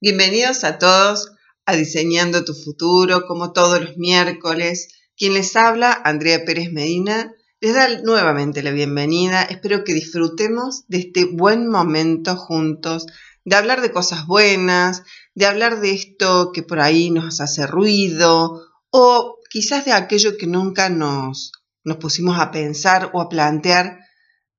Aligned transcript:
Bienvenidos 0.00 0.62
a 0.62 0.78
todos 0.78 1.32
a 1.66 1.74
Diseñando 1.74 2.44
tu 2.44 2.54
Futuro, 2.54 3.26
como 3.26 3.52
todos 3.52 3.80
los 3.80 3.96
miércoles. 3.96 4.86
Quien 5.16 5.34
les 5.34 5.56
habla, 5.56 5.90
Andrea 6.04 6.44
Pérez 6.44 6.70
Medina, 6.70 7.34
les 7.60 7.74
da 7.74 7.88
nuevamente 8.02 8.62
la 8.62 8.70
bienvenida. 8.70 9.42
Espero 9.42 9.82
que 9.82 9.94
disfrutemos 9.94 10.84
de 10.86 10.98
este 10.98 11.24
buen 11.24 11.66
momento 11.66 12.36
juntos, 12.36 13.06
de 13.44 13.56
hablar 13.56 13.80
de 13.80 13.90
cosas 13.90 14.24
buenas, 14.28 15.02
de 15.34 15.46
hablar 15.46 15.80
de 15.80 15.90
esto 15.90 16.52
que 16.54 16.62
por 16.62 16.78
ahí 16.78 17.10
nos 17.10 17.40
hace 17.40 17.66
ruido 17.66 18.68
o 18.90 19.40
quizás 19.50 19.84
de 19.84 19.94
aquello 19.94 20.36
que 20.36 20.46
nunca 20.46 20.90
nos, 20.90 21.50
nos 21.82 21.96
pusimos 21.96 22.38
a 22.38 22.52
pensar 22.52 23.10
o 23.14 23.20
a 23.20 23.28
plantear 23.28 23.98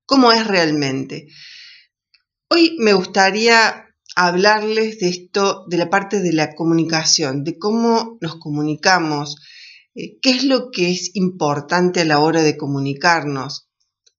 cómo 0.05 0.33
es 0.33 0.45
realmente. 0.45 1.27
Hoy 2.49 2.75
me 2.79 2.91
gustaría 2.91 3.85
hablarles 4.21 4.99
de 4.99 5.07
esto, 5.07 5.63
de 5.69 5.77
la 5.77 5.89
parte 5.89 6.19
de 6.19 6.33
la 6.33 6.53
comunicación, 6.53 7.45
de 7.45 7.57
cómo 7.57 8.17
nos 8.19 8.35
comunicamos, 8.35 9.37
eh, 9.95 10.19
qué 10.21 10.31
es 10.31 10.43
lo 10.43 10.71
que 10.71 10.91
es 10.91 11.11
importante 11.13 12.01
a 12.01 12.05
la 12.05 12.19
hora 12.19 12.43
de 12.43 12.57
comunicarnos. 12.57 13.69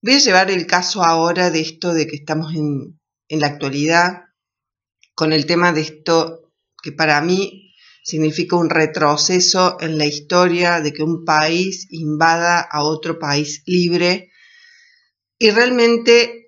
Voy 0.00 0.14
a 0.14 0.18
llevar 0.18 0.50
el 0.50 0.66
caso 0.66 1.04
ahora 1.04 1.50
de 1.50 1.60
esto 1.60 1.92
de 1.92 2.06
que 2.06 2.16
estamos 2.16 2.54
en, 2.54 2.98
en 3.28 3.40
la 3.40 3.48
actualidad 3.48 4.22
con 5.14 5.34
el 5.34 5.44
tema 5.44 5.70
de 5.74 5.82
esto 5.82 6.50
que 6.82 6.92
para 6.92 7.20
mí 7.20 7.74
significa 8.02 8.56
un 8.56 8.70
retroceso 8.70 9.76
en 9.80 9.98
la 9.98 10.06
historia 10.06 10.80
de 10.80 10.94
que 10.94 11.02
un 11.02 11.26
país 11.26 11.88
invada 11.90 12.60
a 12.60 12.84
otro 12.84 13.18
país 13.18 13.62
libre 13.66 14.30
y 15.38 15.50
realmente 15.50 16.39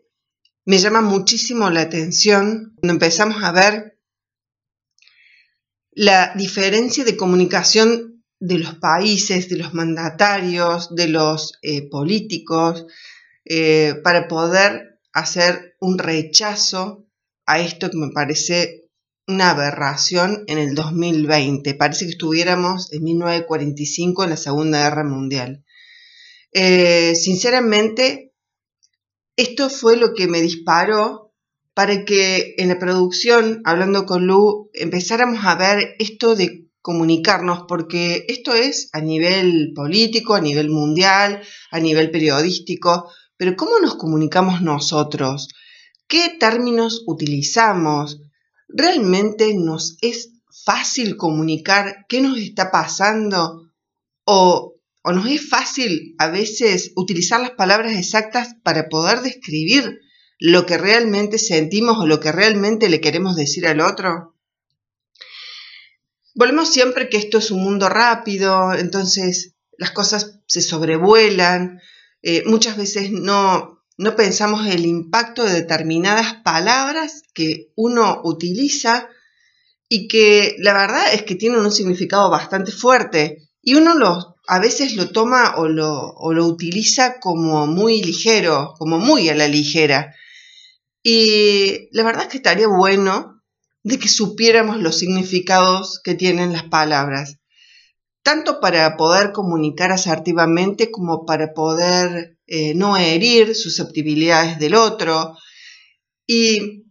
me 0.65 0.79
llama 0.79 1.01
muchísimo 1.01 1.71
la 1.71 1.83
atención 1.83 2.75
cuando 2.77 2.93
empezamos 2.93 3.43
a 3.43 3.52
ver 3.52 3.98
la 5.91 6.33
diferencia 6.35 7.05
de 7.05 7.16
comunicación 7.16 8.25
de 8.41 8.59
los 8.59 8.74
países, 8.77 9.49
de 9.49 9.57
los 9.57 9.74
mandatarios, 9.74 10.95
de 10.95 11.09
los 11.09 11.59
eh, 11.63 11.88
políticos, 11.88 12.87
eh, 13.45 13.95
para 14.02 14.27
poder 14.27 15.01
hacer 15.13 15.77
un 15.80 15.99
rechazo 15.99 17.07
a 17.46 17.60
esto 17.60 17.90
que 17.90 17.99
me 17.99 18.10
parece 18.10 18.88
una 19.27 19.51
aberración 19.51 20.45
en 20.46 20.59
el 20.59 20.74
2020. 20.74 21.74
Parece 21.74 22.07
que 22.07 22.13
estuviéramos 22.13 22.93
en 22.93 23.05
1945 23.05 24.24
en 24.24 24.30
la 24.30 24.37
Segunda 24.37 24.83
Guerra 24.83 25.05
Mundial. 25.05 25.65
Eh, 26.52 27.15
sinceramente, 27.15 28.32
esto 29.37 29.71
fue 29.71 29.97
lo 29.97 30.15
que 30.15 30.27
me 30.27 30.41
disparó 30.41 31.33
para 31.75 32.05
que 32.05 32.55
en 32.59 32.69
la 32.69 32.79
producción, 32.79 33.63
hablando 33.65 34.05
con 34.05 34.27
Lu, 34.27 34.71
empezáramos 34.74 35.45
a 35.45 35.55
ver 35.55 35.95
esto 35.99 36.35
de 36.35 36.69
comunicarnos, 36.83 37.65
porque 37.69 38.27
esto 38.29 38.55
es 38.55 38.91
a 38.93 39.01
nivel 39.01 39.73
político, 39.74 40.35
a 40.35 40.41
nivel 40.41 40.69
mundial, 40.69 41.41
a 41.71 41.80
nivel 41.80 42.11
periodístico, 42.11 43.11
pero 43.37 43.57
¿cómo 43.57 43.79
nos 43.80 43.95
comunicamos 43.95 44.61
nosotros? 44.61 45.49
¿Qué 46.09 46.37
términos 46.39 47.05
utilizamos? 47.07 48.21
¿Realmente 48.69 49.55
nos 49.55 49.96
es 50.02 50.33
fácil 50.65 51.17
comunicar 51.17 52.05
qué 52.09 52.21
nos 52.21 52.39
está 52.39 52.71
pasando? 52.71 53.71
¿O 54.24 54.71
o 55.03 55.13
nos 55.13 55.27
es 55.27 55.49
fácil 55.49 56.15
a 56.19 56.29
veces 56.29 56.93
utilizar 56.97 57.41
las 57.41 57.51
palabras 57.51 57.97
exactas 57.97 58.55
para 58.63 58.89
poder 58.89 59.21
describir 59.21 60.01
lo 60.39 60.67
que 60.67 60.79
realmente 60.79 61.39
sentimos 61.39 61.99
o 61.99 62.07
lo 62.07 62.21
que 62.21 62.33
realmente 62.33 62.89
le 62.89 63.01
queremos 63.01 63.37
decir 63.37 63.67
al 63.67 63.80
otro. 63.80 64.37
Volvemos 66.34 66.73
siempre 66.73 67.09
que 67.09 67.19
esto 67.19 67.39
es 67.39 67.50
un 67.50 67.62
mundo 67.62 67.89
rápido, 67.89 68.73
entonces 68.73 69.55
las 69.77 69.91
cosas 69.91 70.41
se 70.47 70.62
sobrevuelan, 70.62 71.81
eh, 72.23 72.43
muchas 72.47 72.77
veces 72.77 73.11
no, 73.11 73.83
no 73.99 74.17
pensamos 74.17 74.67
el 74.67 74.87
impacto 74.87 75.45
de 75.45 75.53
determinadas 75.53 76.35
palabras 76.43 77.23
que 77.35 77.73
uno 77.77 78.21
utiliza 78.25 79.09
y 79.89 80.09
que 80.09 80.57
la 80.59 80.73
verdad 80.73 81.12
es 81.12 81.23
que 81.23 81.35
tienen 81.35 81.61
un 81.61 81.73
significado 81.73 82.31
bastante 82.31 82.73
fuerte 82.73 83.51
y 83.61 83.75
uno 83.75 83.95
los 83.95 84.31
a 84.49 84.59
veces 84.59 84.97
lo 84.97 85.11
toma 85.11 85.57
o 85.57 85.69
lo, 85.69 86.15
lo 86.33 86.47
utiliza 86.47 87.21
como 87.21 87.67
muy 87.67 88.03
ligero, 88.03 88.75
como 88.79 88.99
muy 88.99 89.29
a 89.29 89.35
la 89.35 89.49
ligera. 89.49 90.15
Y 91.03 91.89
la 91.93 92.03
verdad 92.05 92.23
es 92.25 92.29
que 92.29 92.37
estaría 92.39 92.69
bueno 92.69 93.43
de 93.83 93.99
que 93.99 94.09
supiéramos 94.09 94.79
los 94.81 94.99
significados 94.99 96.01
que 96.03 96.15
tienen 96.15 96.53
las 96.53 96.65
palabras, 96.65 97.39
tanto 98.23 98.61
para 98.61 98.97
poder 98.97 99.33
comunicar 99.33 99.91
asertivamente 99.91 100.91
como 100.91 101.27
para 101.27 101.53
poder 101.55 102.39
eh, 102.47 102.75
no 102.75 102.97
herir 102.97 103.55
susceptibilidades 103.55 104.59
del 104.59 104.75
otro. 104.75 105.37
Y 106.27 106.85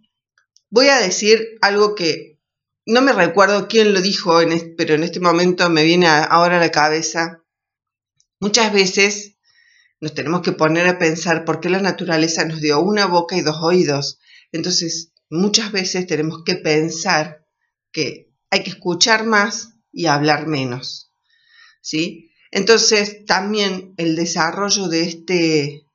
voy 0.70 0.88
a 0.88 1.00
decir 1.00 1.58
algo 1.62 1.96
que 1.96 2.32
no 2.86 3.02
me 3.02 3.14
recuerdo 3.14 3.68
quién 3.68 3.94
lo 3.94 4.02
dijo, 4.02 4.40
pero 4.78 4.96
en 4.96 5.04
este 5.04 5.20
momento 5.20 5.70
me 5.70 5.84
viene 5.84 6.08
ahora 6.08 6.58
a 6.58 6.60
la 6.60 6.72
cabeza. 6.72 7.41
Muchas 8.42 8.74
veces 8.74 9.38
nos 10.00 10.16
tenemos 10.16 10.42
que 10.42 10.52
poner 10.52 10.88
a 10.88 10.98
pensar 10.98 11.46
por 11.46 11.60
qué 11.60 11.70
la 11.70 11.80
naturaleza 11.80 12.44
nos 12.44 12.60
dio 12.60 12.82
una 12.82 13.06
boca 13.06 13.38
y 13.38 13.42
dos 13.42 13.58
oídos. 13.62 14.20
Entonces, 14.52 15.14
muchas 15.30 15.72
veces 15.72 16.08
tenemos 16.08 16.44
que 16.44 16.56
pensar 16.56 17.46
que 17.92 18.34
hay 18.50 18.64
que 18.64 18.72
escuchar 18.72 19.26
más 19.26 19.76
y 19.92 20.08
hablar 20.08 20.48
menos. 20.48 21.14
¿Sí? 21.82 22.32
Entonces, 22.50 23.26
también 23.26 23.94
el 23.98 24.16
desarrollo 24.16 24.88
de 24.88 25.04
este 25.04 25.86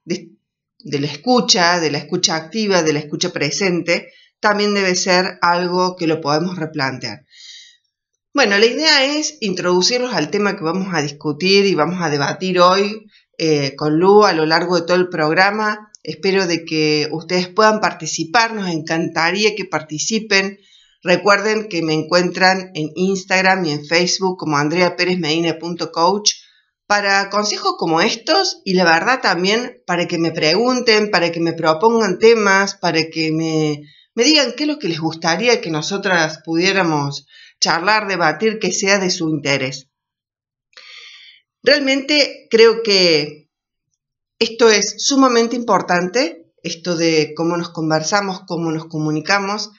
de 0.78 1.00
la 1.00 1.08
escucha, 1.08 1.80
de 1.80 1.90
la 1.90 1.98
escucha 1.98 2.36
activa, 2.36 2.84
de 2.84 2.92
la 2.92 3.00
escucha 3.00 3.32
presente, 3.32 4.12
también 4.38 4.72
debe 4.72 4.94
ser 4.94 5.36
algo 5.42 5.96
que 5.96 6.06
lo 6.06 6.20
podemos 6.20 6.56
replantear. 6.56 7.25
Bueno, 8.36 8.58
la 8.58 8.66
idea 8.66 9.02
es 9.16 9.38
introducirlos 9.40 10.12
al 10.12 10.30
tema 10.30 10.58
que 10.58 10.62
vamos 10.62 10.88
a 10.92 11.00
discutir 11.00 11.64
y 11.64 11.74
vamos 11.74 12.02
a 12.02 12.10
debatir 12.10 12.60
hoy 12.60 13.06
eh, 13.38 13.74
con 13.76 13.98
Lu 13.98 14.26
a 14.26 14.34
lo 14.34 14.44
largo 14.44 14.76
de 14.76 14.82
todo 14.86 14.98
el 14.98 15.08
programa. 15.08 15.90
Espero 16.02 16.46
de 16.46 16.66
que 16.66 17.08
ustedes 17.12 17.48
puedan 17.48 17.80
participar, 17.80 18.52
nos 18.52 18.68
encantaría 18.68 19.54
que 19.56 19.64
participen. 19.64 20.58
Recuerden 21.02 21.70
que 21.70 21.80
me 21.80 21.94
encuentran 21.94 22.72
en 22.74 22.90
Instagram 22.94 23.64
y 23.64 23.70
en 23.70 23.86
Facebook 23.86 24.36
como 24.36 24.58
andreaperezmedina.coach 24.58 26.32
para 26.86 27.30
consejos 27.30 27.76
como 27.78 28.02
estos 28.02 28.60
y 28.66 28.74
la 28.74 28.84
verdad 28.84 29.22
también 29.22 29.82
para 29.86 30.06
que 30.06 30.18
me 30.18 30.30
pregunten, 30.30 31.10
para 31.10 31.32
que 31.32 31.40
me 31.40 31.54
propongan 31.54 32.18
temas, 32.18 32.74
para 32.74 33.04
que 33.04 33.32
me, 33.32 33.80
me 34.14 34.24
digan 34.24 34.52
qué 34.54 34.64
es 34.64 34.68
lo 34.68 34.78
que 34.78 34.88
les 34.88 35.00
gustaría 35.00 35.62
que 35.62 35.70
nosotras 35.70 36.42
pudiéramos 36.44 37.26
charlar, 37.60 38.06
debatir, 38.08 38.58
que 38.58 38.72
sea 38.72 38.98
de 38.98 39.10
su 39.10 39.28
interés. 39.28 39.88
Realmente 41.62 42.46
creo 42.50 42.82
que 42.82 43.50
esto 44.38 44.70
es 44.70 44.94
sumamente 44.98 45.56
importante, 45.56 46.52
esto 46.62 46.96
de 46.96 47.32
cómo 47.36 47.56
nos 47.56 47.70
conversamos, 47.70 48.42
cómo 48.46 48.70
nos 48.70 48.86
comunicamos, 48.86 49.70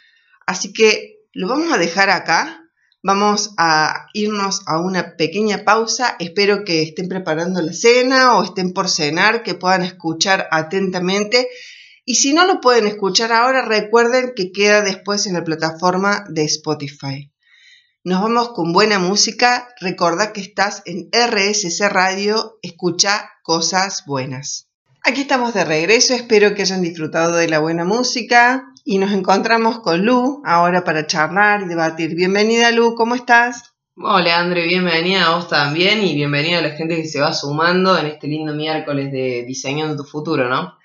así 0.45 0.73
que 0.73 1.17
lo 1.33 1.47
vamos 1.47 1.71
a 1.71 1.77
dejar 1.77 2.09
acá. 2.09 2.63
Vamos 3.03 3.53
a 3.57 4.07
irnos 4.13 4.63
a 4.65 4.81
una 4.81 5.15
pequeña 5.15 5.63
pausa. 5.63 6.15
Espero 6.19 6.65
que 6.65 6.81
estén 6.81 7.07
preparando 7.07 7.61
la 7.61 7.71
cena 7.71 8.35
o 8.35 8.43
estén 8.43 8.73
por 8.73 8.89
cenar, 8.89 9.43
que 9.43 9.53
puedan 9.53 9.83
escuchar 9.83 10.47
atentamente. 10.51 11.47
Y 12.03 12.15
si 12.15 12.33
no 12.33 12.45
lo 12.47 12.59
pueden 12.59 12.87
escuchar 12.87 13.31
ahora, 13.31 13.61
recuerden 13.61 14.33
que 14.35 14.51
queda 14.51 14.81
después 14.81 15.27
en 15.27 15.35
la 15.35 15.43
plataforma 15.43 16.25
de 16.27 16.45
Spotify. 16.45 17.31
Nos 18.07 18.21
vamos 18.21 18.53
con 18.53 18.71
buena 18.71 18.99
música. 18.99 19.67
Recordá 19.81 20.31
que 20.31 20.39
estás 20.39 20.81
en 20.85 21.09
RSC 21.11 21.89
Radio. 21.89 22.57
Escucha 22.61 23.31
cosas 23.43 24.05
buenas. 24.07 24.69
Aquí 25.03 25.19
estamos 25.19 25.53
de 25.53 25.65
regreso. 25.65 26.13
Espero 26.13 26.55
que 26.55 26.61
hayan 26.61 26.81
disfrutado 26.81 27.35
de 27.35 27.49
la 27.49 27.59
buena 27.59 27.83
música. 27.83 28.71
Y 28.85 28.99
nos 28.99 29.11
encontramos 29.11 29.81
con 29.81 30.05
Lu 30.05 30.41
ahora 30.45 30.85
para 30.85 31.05
charlar 31.05 31.63
y 31.63 31.65
debatir. 31.65 32.15
Bienvenida 32.15 32.71
Lu, 32.71 32.95
¿cómo 32.95 33.13
estás? 33.13 33.73
Hola 33.97 34.39
André, 34.39 34.67
bienvenida 34.67 35.25
a 35.25 35.35
vos 35.35 35.49
también 35.49 36.01
y 36.01 36.15
bienvenida 36.15 36.59
a 36.59 36.61
la 36.61 36.69
gente 36.69 36.95
que 36.95 37.07
se 37.09 37.19
va 37.19 37.33
sumando 37.33 37.97
en 37.97 38.05
este 38.05 38.27
lindo 38.27 38.53
miércoles 38.53 39.11
de 39.11 39.43
Diseñando 39.45 39.97
tu 39.97 40.07
Futuro, 40.07 40.47
¿no? 40.47 40.76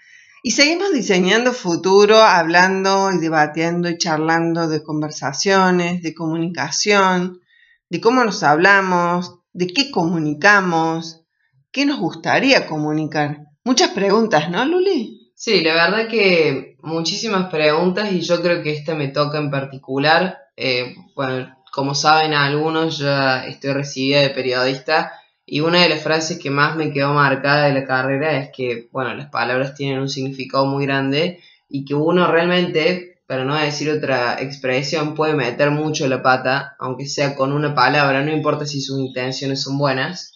Y 0.44 0.50
seguimos 0.50 0.92
diseñando 0.92 1.52
futuro, 1.52 2.16
hablando 2.16 3.12
y 3.12 3.18
debatiendo 3.18 3.88
y 3.88 3.96
charlando 3.96 4.68
de 4.68 4.82
conversaciones, 4.82 6.02
de 6.02 6.14
comunicación, 6.14 7.40
de 7.88 8.00
cómo 8.00 8.24
nos 8.24 8.42
hablamos, 8.42 9.38
de 9.52 9.68
qué 9.68 9.92
comunicamos, 9.92 11.22
qué 11.70 11.86
nos 11.86 12.00
gustaría 12.00 12.66
comunicar. 12.66 13.38
Muchas 13.62 13.90
preguntas, 13.90 14.50
¿no, 14.50 14.64
Luli? 14.64 15.32
Sí, 15.36 15.62
la 15.62 15.74
verdad 15.74 16.08
que 16.08 16.76
muchísimas 16.82 17.48
preguntas 17.48 18.10
y 18.10 18.20
yo 18.20 18.42
creo 18.42 18.64
que 18.64 18.72
esta 18.72 18.96
me 18.96 19.08
toca 19.08 19.38
en 19.38 19.50
particular 19.50 20.38
Eh, 20.56 20.94
bueno, 21.16 21.56
como 21.72 21.94
saben 21.94 22.34
algunos, 22.34 22.98
ya 22.98 23.46
estoy 23.46 23.72
recibida 23.72 24.20
de 24.20 24.30
periodista 24.30 25.12
y 25.52 25.60
una 25.60 25.82
de 25.82 25.90
las 25.90 26.02
frases 26.02 26.38
que 26.38 26.48
más 26.48 26.76
me 26.76 26.90
quedó 26.90 27.12
marcada 27.12 27.66
de 27.66 27.74
la 27.74 27.84
carrera 27.84 28.38
es 28.38 28.48
que, 28.56 28.88
bueno, 28.90 29.12
las 29.12 29.28
palabras 29.28 29.74
tienen 29.74 30.00
un 30.00 30.08
significado 30.08 30.64
muy 30.64 30.86
grande 30.86 31.40
y 31.68 31.84
que 31.84 31.94
uno 31.94 32.26
realmente, 32.26 33.20
para 33.26 33.44
no 33.44 33.54
decir 33.54 33.90
otra 33.90 34.40
expresión, 34.40 35.14
puede 35.14 35.34
meter 35.34 35.70
mucho 35.70 36.08
la 36.08 36.22
pata, 36.22 36.74
aunque 36.78 37.04
sea 37.04 37.34
con 37.34 37.52
una 37.52 37.74
palabra, 37.74 38.22
no 38.22 38.32
importa 38.32 38.64
si 38.64 38.80
sus 38.80 38.98
intenciones 38.98 39.60
son 39.60 39.76
buenas. 39.76 40.32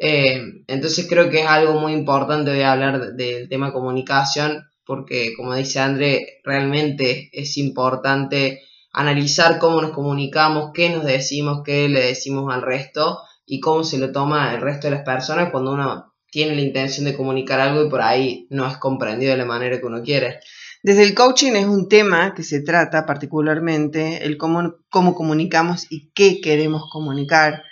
Eh, 0.00 0.40
entonces 0.68 1.06
creo 1.06 1.28
que 1.28 1.40
es 1.40 1.46
algo 1.46 1.78
muy 1.78 1.92
importante 1.92 2.50
de 2.50 2.64
hablar 2.64 3.12
del 3.12 3.50
tema 3.50 3.74
comunicación, 3.74 4.70
porque 4.86 5.34
como 5.36 5.54
dice 5.54 5.80
André, 5.80 6.40
realmente 6.44 7.28
es 7.34 7.58
importante 7.58 8.62
analizar 8.90 9.58
cómo 9.58 9.82
nos 9.82 9.90
comunicamos, 9.90 10.70
qué 10.72 10.88
nos 10.88 11.04
decimos, 11.04 11.60
qué 11.62 11.90
le 11.90 12.00
decimos 12.00 12.50
al 12.50 12.62
resto 12.62 13.18
y 13.46 13.60
cómo 13.60 13.84
se 13.84 13.98
lo 13.98 14.12
toma 14.12 14.52
el 14.52 14.60
resto 14.60 14.88
de 14.88 14.96
las 14.96 15.04
personas 15.04 15.50
cuando 15.50 15.72
uno 15.72 16.12
tiene 16.30 16.56
la 16.56 16.62
intención 16.62 17.06
de 17.06 17.16
comunicar 17.16 17.60
algo 17.60 17.86
y 17.86 17.88
por 17.88 18.02
ahí 18.02 18.46
no 18.50 18.66
es 18.66 18.76
comprendido 18.76 19.32
de 19.32 19.38
la 19.38 19.44
manera 19.46 19.78
que 19.78 19.86
uno 19.86 20.02
quiere. 20.02 20.40
Desde 20.82 21.04
el 21.04 21.14
coaching 21.14 21.52
es 21.52 21.64
un 21.64 21.88
tema 21.88 22.34
que 22.34 22.42
se 22.42 22.60
trata 22.60 23.06
particularmente, 23.06 24.24
el 24.24 24.36
cómo, 24.36 24.76
cómo 24.90 25.14
comunicamos 25.14 25.86
y 25.90 26.10
qué 26.12 26.40
queremos 26.40 26.90
comunicar. 26.92 27.62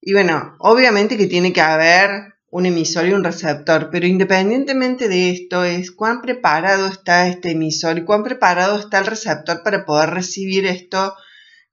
Y 0.00 0.14
bueno, 0.14 0.56
obviamente 0.60 1.16
que 1.16 1.26
tiene 1.26 1.52
que 1.52 1.60
haber 1.60 2.10
un 2.50 2.66
emisor 2.66 3.06
y 3.06 3.12
un 3.12 3.22
receptor, 3.22 3.90
pero 3.92 4.06
independientemente 4.06 5.08
de 5.08 5.30
esto 5.30 5.64
es 5.64 5.90
cuán 5.90 6.20
preparado 6.20 6.88
está 6.88 7.28
este 7.28 7.52
emisor 7.52 7.98
y 7.98 8.04
cuán 8.04 8.24
preparado 8.24 8.78
está 8.78 8.98
el 8.98 9.06
receptor 9.06 9.62
para 9.62 9.84
poder 9.84 10.10
recibir 10.10 10.66
esto 10.66 11.14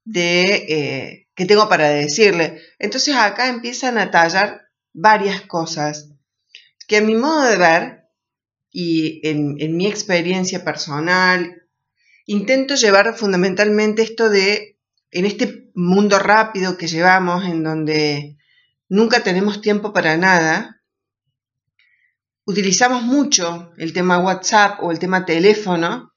de 0.04 0.44
eh, 0.68 1.27
que 1.38 1.46
tengo 1.46 1.68
para 1.68 1.88
decirle. 1.88 2.60
Entonces 2.80 3.14
acá 3.14 3.48
empiezan 3.48 3.96
a 3.96 4.10
tallar 4.10 4.62
varias 4.92 5.42
cosas 5.42 6.10
que 6.88 6.96
a 6.96 7.00
mi 7.00 7.14
modo 7.14 7.44
de 7.44 7.56
ver 7.56 8.08
y 8.72 9.20
en, 9.22 9.76
mi 9.76 9.86
experiencia 9.86 10.64
personal 10.64 11.62
intento 12.26 12.74
llevar 12.74 13.16
fundamentalmente 13.16 14.02
esto 14.02 14.28
de 14.30 14.80
en 15.12 15.26
este 15.26 15.70
mundo 15.76 16.18
rápido 16.18 16.76
que 16.76 16.88
llevamos 16.88 17.44
en 17.44 17.62
donde 17.62 18.36
nunca 18.88 19.22
tenemos 19.22 19.60
tiempo 19.60 19.92
para 19.92 20.16
nada, 20.16 20.82
utilizamos 22.46 23.04
mucho 23.04 23.70
el 23.78 23.92
tema 23.92 24.18
WhatsApp 24.18 24.82
o 24.82 24.90
el 24.90 24.98
tema 24.98 25.24
teléfono 25.24 26.12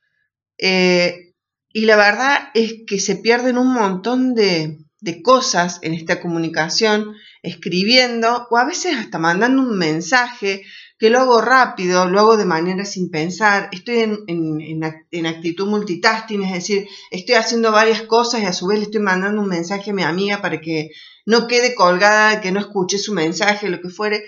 eh, 0.58 1.36
y 1.70 1.86
la 1.86 1.96
verdad 1.96 2.50
es 2.56 2.74
que 2.88 3.00
se 3.00 3.18
pierden 3.18 3.60
un 3.60 3.72
montón 3.72 4.34
de, 4.34 4.80
de 5.02 5.22
cosas 5.22 5.80
en 5.82 5.94
esta 5.94 6.22
comunicación, 6.22 7.16
escribiendo 7.42 8.48
o 8.50 8.58
a 8.58 8.66
veces 8.66 8.96
hasta 8.96 9.18
mandando 9.18 9.64
un 9.64 9.78
mensaje 9.78 10.64
que 11.00 11.10
lo 11.10 11.20
hago 11.20 11.42
rápido, 11.42 12.08
lo 12.08 12.20
hago 12.20 12.38
de 12.38 12.46
manera 12.46 12.86
sin 12.86 13.10
pensar, 13.10 13.70
estoy 13.72 14.24
en, 14.28 15.26
actitud 15.26 15.68
multitasking, 15.68 16.44
es 16.44 16.54
decir, 16.54 16.88
estoy 17.10 17.36
haciendo 17.36 17.72
varias 17.72 18.04
cosas 18.04 18.42
y 18.42 18.46
a 18.46 18.54
su 18.54 18.68
vez 18.68 18.78
le 18.78 18.86
estoy 18.86 19.02
mandando 19.02 19.42
un 19.42 19.48
mensaje 19.48 19.90
a 19.90 19.94
mi 19.94 20.04
amiga 20.04 20.44
para 20.44 20.62
que 20.62 20.92
no 21.26 21.48
quede 21.48 21.74
colgada, 21.74 22.40
que 22.40 22.52
no 22.52 22.60
escuche 22.60 23.00
su 23.00 23.16
mensaje, 23.16 23.70
lo 23.70 23.82
que 23.82 23.90
fuere. 23.90 24.24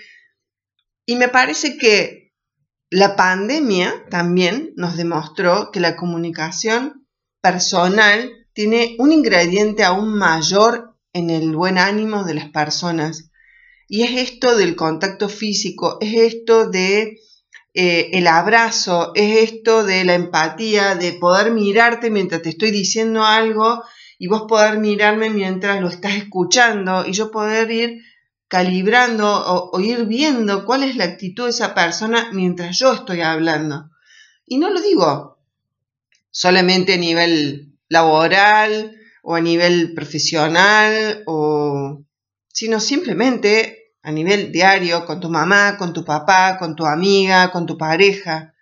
Y 1.06 1.14
me 1.14 1.28
parece 1.28 1.78
que 1.78 2.32
la 2.90 3.14
pandemia 3.14 4.06
también 4.10 4.72
nos 4.74 4.96
demostró 4.96 5.70
que 5.70 5.78
la 5.78 5.94
comunicación 5.94 7.06
personal 7.40 8.43
tiene 8.54 8.96
un 8.98 9.12
ingrediente 9.12 9.84
aún 9.84 10.16
mayor 10.16 10.94
en 11.12 11.28
el 11.28 11.54
buen 11.54 11.76
ánimo 11.76 12.24
de 12.24 12.34
las 12.34 12.48
personas 12.48 13.30
y 13.88 14.02
es 14.02 14.30
esto 14.30 14.56
del 14.56 14.76
contacto 14.76 15.28
físico, 15.28 15.98
es 16.00 16.14
esto 16.34 16.70
de 16.70 17.18
eh, 17.74 18.10
el 18.12 18.26
abrazo, 18.26 19.12
es 19.14 19.52
esto 19.52 19.84
de 19.84 20.04
la 20.04 20.14
empatía, 20.14 20.94
de 20.94 21.12
poder 21.12 21.50
mirarte 21.50 22.10
mientras 22.10 22.42
te 22.42 22.50
estoy 22.50 22.70
diciendo 22.70 23.24
algo 23.24 23.82
y 24.18 24.28
vos 24.28 24.44
poder 24.48 24.78
mirarme 24.78 25.28
mientras 25.28 25.80
lo 25.80 25.88
estás 25.88 26.14
escuchando 26.14 27.04
y 27.06 27.12
yo 27.12 27.30
poder 27.30 27.70
ir 27.70 28.02
calibrando 28.48 29.28
o, 29.28 29.76
o, 29.76 29.80
ir 29.80 30.04
viendo 30.04 30.64
cuál 30.64 30.84
es 30.84 30.96
la 30.96 31.04
actitud 31.04 31.44
de 31.44 31.50
esa 31.50 31.74
persona 31.74 32.30
mientras 32.32 32.78
yo 32.78 32.92
estoy 32.92 33.20
hablando. 33.20 33.90
Y 34.46 34.58
no 34.58 34.70
lo 34.70 34.80
digo 34.80 35.38
solamente 36.30 36.94
a 36.94 36.98
nivel 36.98 37.73
laboral 37.94 38.72
o 39.22 39.30
a 39.34 39.40
nivel 39.40 39.94
profesional 39.94 41.22
o 41.26 42.04
sino 42.58 42.78
simplemente 42.78 43.84
a 44.02 44.10
nivel 44.12 44.52
diario, 44.52 45.06
con 45.06 45.18
tu 45.18 45.28
mamá, 45.30 45.76
con 45.78 45.92
tu 45.92 46.04
papá, 46.04 46.58
con 46.58 46.76
tu 46.76 46.84
amiga, 46.84 47.50
con 47.50 47.64
tu 47.64 47.76
pareja. 47.76 48.54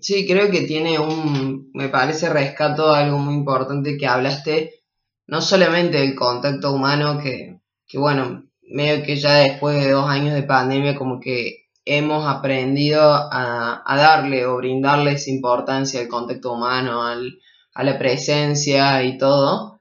Sí, 0.00 0.26
creo 0.26 0.50
que 0.50 0.62
tiene 0.62 0.98
un, 0.98 1.70
me 1.74 1.88
parece 1.88 2.28
rescato 2.28 2.92
algo 2.92 3.18
muy 3.18 3.34
importante 3.34 3.96
que 3.96 4.06
hablaste, 4.06 4.82
no 5.28 5.40
solamente 5.40 5.98
del 5.98 6.16
contacto 6.16 6.72
humano, 6.72 7.20
que, 7.22 7.60
que 7.86 7.98
bueno, 7.98 8.44
medio 8.62 9.04
que 9.04 9.16
ya 9.16 9.34
después 9.36 9.80
de 9.80 9.92
dos 9.92 10.08
años 10.08 10.34
de 10.34 10.42
pandemia 10.42 10.96
como 10.96 11.20
que 11.20 11.68
hemos 11.84 12.26
aprendido 12.26 13.00
a, 13.00 13.82
a 13.86 13.96
darle 13.96 14.44
o 14.46 14.56
brindarle 14.56 15.12
esa 15.12 15.30
importancia 15.30 16.00
al 16.00 16.08
contacto 16.08 16.52
humano, 16.52 17.04
al, 17.04 17.38
a 17.74 17.84
la 17.84 17.98
presencia 17.98 19.02
y 19.02 19.18
todo, 19.18 19.72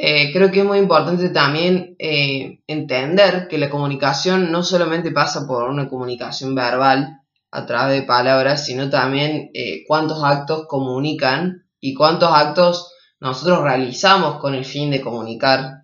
eh, 0.00 0.32
creo 0.32 0.52
que 0.52 0.60
es 0.60 0.64
muy 0.64 0.78
importante 0.78 1.28
también 1.30 1.96
eh, 1.98 2.60
entender 2.68 3.48
que 3.48 3.58
la 3.58 3.68
comunicación 3.68 4.52
no 4.52 4.62
solamente 4.62 5.10
pasa 5.10 5.44
por 5.44 5.68
una 5.68 5.88
comunicación 5.88 6.54
verbal 6.54 7.20
a 7.50 7.66
través 7.66 8.00
de 8.00 8.06
palabras, 8.06 8.64
sino 8.64 8.90
también 8.90 9.50
eh, 9.54 9.82
cuántos 9.88 10.22
actos 10.22 10.66
comunican 10.68 11.64
y 11.80 11.94
cuántos 11.94 12.30
actos 12.32 12.92
nosotros 13.18 13.62
realizamos 13.62 14.38
con 14.38 14.54
el 14.54 14.64
fin 14.64 14.92
de 14.92 15.00
comunicar. 15.00 15.74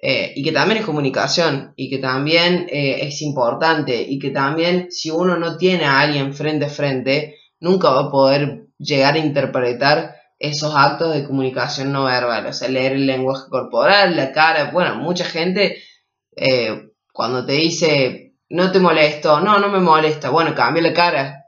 y 0.00 0.42
que 0.44 0.52
también 0.52 0.78
es 0.78 0.86
comunicación 0.86 1.72
y 1.76 1.90
que 1.90 1.98
también 1.98 2.68
es 2.70 3.20
importante 3.20 4.00
y 4.00 4.18
que 4.20 4.30
también 4.30 4.86
si 4.90 5.10
uno 5.10 5.36
no 5.36 5.56
tiene 5.56 5.84
a 5.86 5.98
alguien 6.00 6.32
frente 6.32 6.66
a 6.66 6.68
frente, 6.68 7.34
nunca 7.58 7.90
va 7.90 8.02
a 8.02 8.10
poder 8.10 8.68
llegar 8.78 9.14
a 9.14 9.18
interpretar 9.18 10.17
esos 10.38 10.74
actos 10.74 11.14
de 11.14 11.24
comunicación 11.24 11.92
no 11.92 12.04
verbal, 12.04 12.46
o 12.46 12.52
sea, 12.52 12.68
leer 12.68 12.92
el 12.92 13.06
lenguaje 13.06 13.48
corporal, 13.48 14.16
la 14.16 14.32
cara, 14.32 14.70
bueno, 14.70 14.94
mucha 14.96 15.24
gente 15.24 15.82
eh, 16.36 16.90
cuando 17.12 17.44
te 17.44 17.52
dice, 17.52 18.36
no 18.50 18.70
te 18.70 18.78
molesto, 18.78 19.40
no, 19.40 19.58
no 19.58 19.68
me 19.68 19.80
molesta, 19.80 20.30
bueno, 20.30 20.54
cambia 20.54 20.82
la 20.82 20.92
cara. 20.92 21.44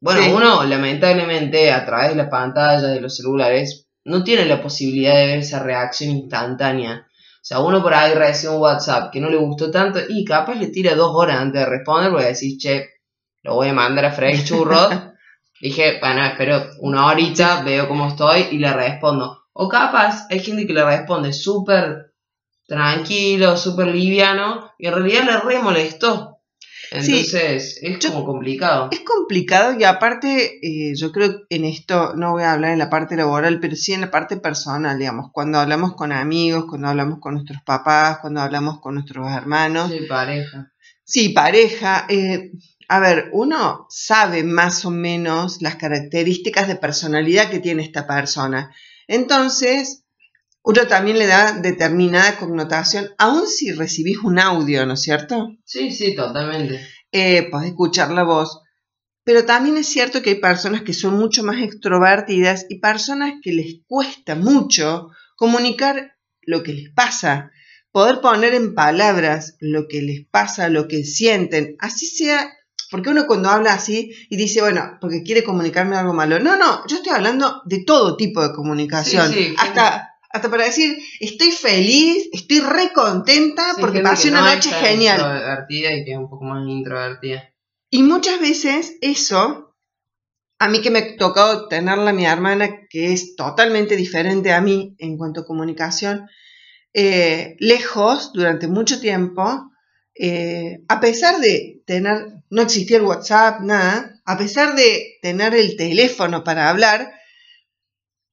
Bueno, 0.00 0.36
uno 0.36 0.64
lamentablemente 0.64 1.72
a 1.72 1.84
través 1.84 2.10
de 2.10 2.16
las 2.16 2.28
pantallas 2.28 2.82
de 2.82 3.00
los 3.00 3.16
celulares 3.16 3.88
no 4.04 4.22
tiene 4.22 4.44
la 4.44 4.62
posibilidad 4.62 5.14
de 5.14 5.26
ver 5.26 5.38
esa 5.38 5.62
reacción 5.62 6.10
instantánea. 6.10 7.06
O 7.08 7.46
sea, 7.46 7.60
uno 7.60 7.82
por 7.82 7.94
ahí 7.94 8.14
recibe 8.14 8.54
un 8.54 8.60
WhatsApp 8.60 9.10
que 9.10 9.20
no 9.20 9.30
le 9.30 9.36
gustó 9.36 9.70
tanto 9.70 9.98
y 10.08 10.24
capaz 10.24 10.54
le 10.54 10.68
tira 10.68 10.94
dos 10.94 11.10
horas 11.14 11.38
antes 11.38 11.60
de 11.60 11.66
responder 11.66 12.10
porque 12.10 12.26
decís, 12.26 12.58
che, 12.58 12.90
lo 13.42 13.54
voy 13.54 13.68
a 13.68 13.72
mandar 13.72 14.04
a 14.04 14.12
freír 14.12 14.44
churro 14.44 14.88
Dije, 15.64 15.98
bueno, 15.98 16.22
espero 16.26 16.62
una 16.80 17.06
horita, 17.06 17.62
veo 17.62 17.88
cómo 17.88 18.08
estoy 18.08 18.48
y 18.50 18.58
le 18.58 18.70
respondo. 18.70 19.44
O 19.54 19.66
capaz, 19.66 20.26
hay 20.28 20.40
gente 20.40 20.66
que 20.66 20.74
le 20.74 20.84
responde 20.84 21.32
súper 21.32 22.12
tranquilo, 22.66 23.56
súper 23.56 23.86
liviano, 23.86 24.72
y 24.78 24.88
en 24.88 24.94
realidad 24.94 25.24
le 25.24 25.40
re 25.40 25.60
molestó. 25.60 26.42
Entonces, 26.90 27.78
es 27.80 28.06
como 28.06 28.26
complicado. 28.26 28.90
Es 28.92 29.00
complicado 29.00 29.74
y 29.80 29.84
aparte, 29.84 30.58
eh, 30.62 30.94
yo 30.96 31.10
creo 31.12 31.30
que 31.48 31.56
en 31.56 31.64
esto 31.64 32.12
no 32.14 32.32
voy 32.32 32.42
a 32.42 32.52
hablar 32.52 32.72
en 32.72 32.78
la 32.78 32.90
parte 32.90 33.16
laboral, 33.16 33.58
pero 33.58 33.74
sí 33.74 33.94
en 33.94 34.02
la 34.02 34.10
parte 34.10 34.36
personal, 34.36 34.98
digamos, 34.98 35.30
cuando 35.32 35.58
hablamos 35.58 35.94
con 35.94 36.12
amigos, 36.12 36.66
cuando 36.68 36.88
hablamos 36.88 37.20
con 37.20 37.32
nuestros 37.32 37.62
papás, 37.62 38.18
cuando 38.20 38.42
hablamos 38.42 38.80
con 38.82 38.96
nuestros 38.96 39.32
hermanos. 39.32 39.90
Sí, 39.90 40.00
pareja. 40.06 40.74
Sí, 41.04 41.28
pareja. 41.30 42.06
Eh, 42.08 42.52
a 42.88 43.00
ver, 43.00 43.30
uno 43.32 43.86
sabe 43.88 44.44
más 44.44 44.84
o 44.84 44.90
menos 44.90 45.62
las 45.62 45.76
características 45.76 46.68
de 46.68 46.76
personalidad 46.76 47.50
que 47.50 47.60
tiene 47.60 47.82
esta 47.82 48.06
persona. 48.06 48.74
Entonces, 49.06 50.04
uno 50.62 50.86
también 50.86 51.18
le 51.18 51.26
da 51.26 51.52
determinada 51.52 52.38
connotación, 52.38 53.10
aun 53.18 53.46
si 53.46 53.72
recibís 53.72 54.18
un 54.18 54.38
audio, 54.38 54.86
¿no 54.86 54.94
es 54.94 55.02
cierto? 55.02 55.50
Sí, 55.64 55.92
sí, 55.92 56.14
totalmente. 56.14 56.80
Eh, 57.12 57.48
podés 57.50 57.68
escuchar 57.68 58.10
la 58.10 58.24
voz. 58.24 58.60
Pero 59.24 59.44
también 59.44 59.76
es 59.76 59.86
cierto 59.86 60.22
que 60.22 60.30
hay 60.30 60.40
personas 60.40 60.82
que 60.82 60.92
son 60.92 61.14
mucho 61.14 61.42
más 61.42 61.62
extrovertidas 61.62 62.66
y 62.68 62.78
personas 62.78 63.34
que 63.42 63.52
les 63.52 63.76
cuesta 63.86 64.34
mucho 64.34 65.08
comunicar 65.36 66.16
lo 66.42 66.62
que 66.62 66.74
les 66.74 66.90
pasa, 66.94 67.50
poder 67.90 68.20
poner 68.20 68.54
en 68.54 68.74
palabras 68.74 69.56
lo 69.60 69.86
que 69.88 70.02
les 70.02 70.26
pasa, 70.26 70.68
lo 70.68 70.88
que 70.88 71.04
sienten, 71.04 71.76
así 71.78 72.06
sea 72.06 72.50
Porque 72.94 73.10
uno 73.10 73.26
cuando 73.26 73.48
habla 73.50 73.72
así 73.74 74.12
y 74.30 74.36
dice, 74.36 74.60
bueno, 74.60 74.98
porque 75.00 75.24
quiere 75.24 75.42
comunicarme 75.42 75.96
algo 75.96 76.12
malo. 76.12 76.38
No, 76.38 76.54
no, 76.54 76.86
yo 76.86 76.98
estoy 76.98 77.10
hablando 77.12 77.60
de 77.64 77.82
todo 77.82 78.16
tipo 78.16 78.40
de 78.40 78.54
comunicación. 78.54 79.32
Sí, 79.32 79.46
sí, 79.46 79.54
hasta, 79.58 80.14
hasta 80.30 80.48
para 80.48 80.62
decir, 80.62 80.96
estoy 81.18 81.50
feliz, 81.50 82.28
estoy 82.32 82.60
re 82.60 82.92
contenta 82.94 83.74
Sí, 83.74 83.80
porque 83.80 83.98
pasé 83.98 84.28
una 84.28 84.42
no 84.42 84.54
noche 84.54 84.70
genial. 84.70 85.18
extrovertida 85.18 85.92
y 85.92 86.04
que 86.04 86.12
es 86.12 86.18
un 86.18 86.30
poco 86.30 86.44
más 86.44 86.64
introvertida. 86.68 87.52
Y 87.90 88.04
muchas 88.04 88.40
veces 88.40 88.96
eso, 89.00 89.74
a 90.60 90.68
mí 90.68 90.80
que 90.80 90.92
me 90.92 91.00
ha 91.00 91.16
tocado 91.16 91.66
tenerla 91.66 92.12
mi 92.12 92.26
hermana, 92.26 92.86
que 92.88 93.12
es 93.12 93.34
totalmente 93.34 93.96
diferente 93.96 94.52
a 94.52 94.60
mí 94.60 94.94
en 95.00 95.18
cuanto 95.18 95.40
a 95.40 95.44
comunicación, 95.44 96.28
eh, 96.92 97.56
lejos 97.58 98.32
durante 98.32 98.68
mucho 98.68 99.00
tiempo, 99.00 99.72
eh, 100.16 100.84
a 100.86 101.00
pesar 101.00 101.40
de 101.40 101.82
tener, 101.86 102.26
no 102.54 102.62
existía 102.62 102.98
el 102.98 103.02
WhatsApp, 103.02 103.62
nada, 103.62 104.22
a 104.24 104.38
pesar 104.38 104.76
de 104.76 105.18
tener 105.20 105.56
el 105.56 105.76
teléfono 105.76 106.44
para 106.44 106.70
hablar, 106.70 107.12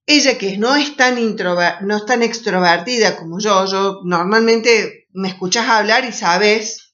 ella 0.06 0.38
que 0.38 0.58
no 0.60 0.76
es 0.76 0.96
tan, 0.96 1.16
no 1.82 1.98
es 1.98 2.06
tan 2.06 2.22
extrovertida 2.22 3.18
como 3.18 3.40
yo, 3.40 3.66
yo 3.66 4.02
normalmente 4.06 5.08
me 5.12 5.30
escuchas 5.30 5.68
hablar 5.68 6.06
y 6.06 6.12
sabes, 6.12 6.94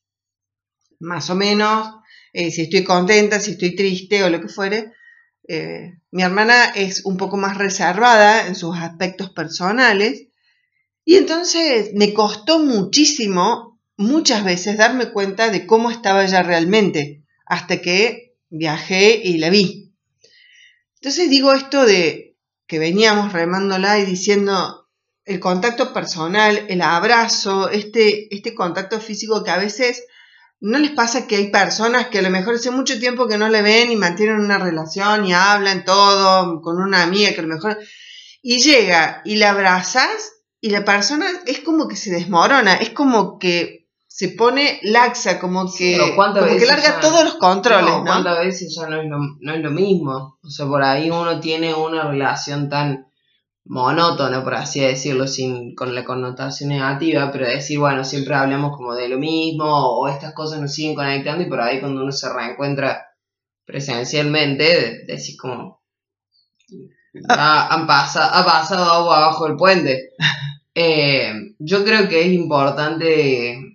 más 1.00 1.30
o 1.30 1.36
menos, 1.36 1.90
eh, 2.32 2.50
si 2.50 2.62
estoy 2.62 2.86
contenta, 2.86 3.42
si 3.42 3.52
estoy 3.52 3.76
triste 3.76 4.24
o 4.24 4.30
lo 4.30 4.40
que 4.40 4.48
fuere. 4.48 4.94
Eh, 5.50 6.00
mi 6.12 6.24
hermana 6.24 6.72
es 6.76 7.06
un 7.06 7.18
poco 7.18 7.36
más 7.36 7.58
reservada 7.58 8.48
en 8.48 8.56
sus 8.56 8.78
aspectos 8.78 9.32
personales 9.32 10.28
y 11.04 11.16
entonces 11.16 11.92
me 11.94 12.14
costó 12.14 12.60
muchísimo, 12.60 13.82
muchas 13.98 14.46
veces, 14.46 14.78
darme 14.78 15.12
cuenta 15.12 15.50
de 15.50 15.66
cómo 15.66 15.92
estaba 15.92 16.24
ella 16.24 16.42
realmente, 16.44 17.17
hasta 17.48 17.82
que 17.82 18.36
viajé 18.50 19.22
y 19.24 19.38
la 19.38 19.50
vi. 19.50 19.94
Entonces 20.96 21.30
digo 21.30 21.54
esto 21.54 21.86
de 21.86 22.38
que 22.66 22.80
veníamos 22.80 23.34
remándola 23.34 24.00
y 24.00 24.06
diciendo 24.06 24.88
el 25.26 25.40
contacto 25.40 25.94
personal, 25.94 26.66
el 26.70 26.82
abrazo, 26.82 27.70
este, 27.70 28.34
este 28.34 28.56
contacto 28.56 29.00
físico 29.00 29.44
que 29.44 29.52
a 29.52 29.58
veces 29.58 30.04
¿No 30.60 30.80
les 30.80 30.92
pasa 30.92 31.28
que 31.28 31.36
hay 31.36 31.52
personas 31.52 32.08
que 32.08 32.18
a 32.18 32.22
lo 32.24 32.32
mejor 32.32 32.56
hace 32.56 32.72
mucho 32.72 33.00
tiempo 33.00 33.28
que 33.28 33.38
no 33.38 33.48
le 33.48 33.62
ven 33.62 33.92
y 33.92 33.96
mantienen 33.96 34.40
una 34.40 34.58
relación 34.58 35.26
y 35.26 35.34
hablan 35.34 35.86
todo 35.86 36.62
con 36.62 36.82
una 36.82 37.04
amiga 37.04 37.32
que 37.34 37.40
a 37.40 37.44
lo 37.44 37.54
mejor... 37.54 37.78
Y 38.42 38.62
llega 38.62 39.22
y 39.26 39.36
la 39.36 39.50
abrazas 39.50 40.34
y 40.62 40.70
la 40.70 40.86
persona 40.86 41.26
es 41.46 41.60
como 41.60 41.88
que 41.88 41.96
se 41.96 42.12
desmorona, 42.12 42.76
es 42.76 42.92
como 42.92 43.40
que 43.40 43.87
se 44.20 44.30
pone 44.30 44.80
laxa, 44.84 45.40
como 45.40 45.62
que, 45.78 45.96
¿cuántas 46.16 46.44
como 46.46 46.58
que 46.60 46.66
larga 46.66 46.92
ya- 46.96 47.00
todos 47.00 47.24
los 47.24 47.36
controles, 47.36 47.86
No, 47.92 47.98
¿no? 48.00 48.04
¿Cuántas 48.06 48.40
veces 48.40 48.76
ya 48.76 48.88
no 48.88 49.00
es, 49.02 49.08
lo, 49.08 49.18
no 49.40 49.54
es 49.54 49.62
lo 49.62 49.70
mismo? 49.72 50.40
O 50.44 50.50
sea, 50.50 50.66
por 50.66 50.82
ahí 50.84 51.12
uno 51.12 51.40
tiene 51.40 51.74
una 51.76 52.02
relación 52.10 52.68
tan 52.68 53.06
monótona, 53.66 54.44
por 54.44 54.56
así 54.56 54.80
decirlo, 54.82 55.28
sin 55.28 55.76
con 55.76 55.94
la 55.94 56.04
connotación 56.04 56.70
negativa, 56.70 57.32
pero 57.32 57.46
decir, 57.48 57.78
bueno, 57.80 58.04
siempre 58.04 58.34
hablamos 58.36 58.76
como 58.76 58.96
de 58.96 59.08
lo 59.10 59.20
mismo, 59.20 59.66
o 60.00 60.08
estas 60.08 60.34
cosas 60.34 60.62
nos 60.62 60.74
siguen 60.74 60.96
conectando, 60.96 61.44
y 61.44 61.50
por 61.50 61.62
ahí 61.62 61.80
cuando 61.80 62.02
uno 62.02 62.12
se 62.12 62.34
reencuentra 62.34 63.06
presencialmente, 63.66 64.64
de- 64.64 65.06
decís 65.06 65.38
como, 65.38 65.82
"Ah, 67.30 67.68
han 67.72 67.88
pasado, 67.88 68.34
ha 68.34 68.46
pasado 68.46 68.84
agua 68.92 69.18
abajo 69.18 69.46
del 69.48 69.58
puente. 69.58 70.12
Eh, 70.76 71.34
yo 71.60 71.84
creo 71.84 72.08
que 72.08 72.22
es 72.22 72.34
importante 72.34 73.67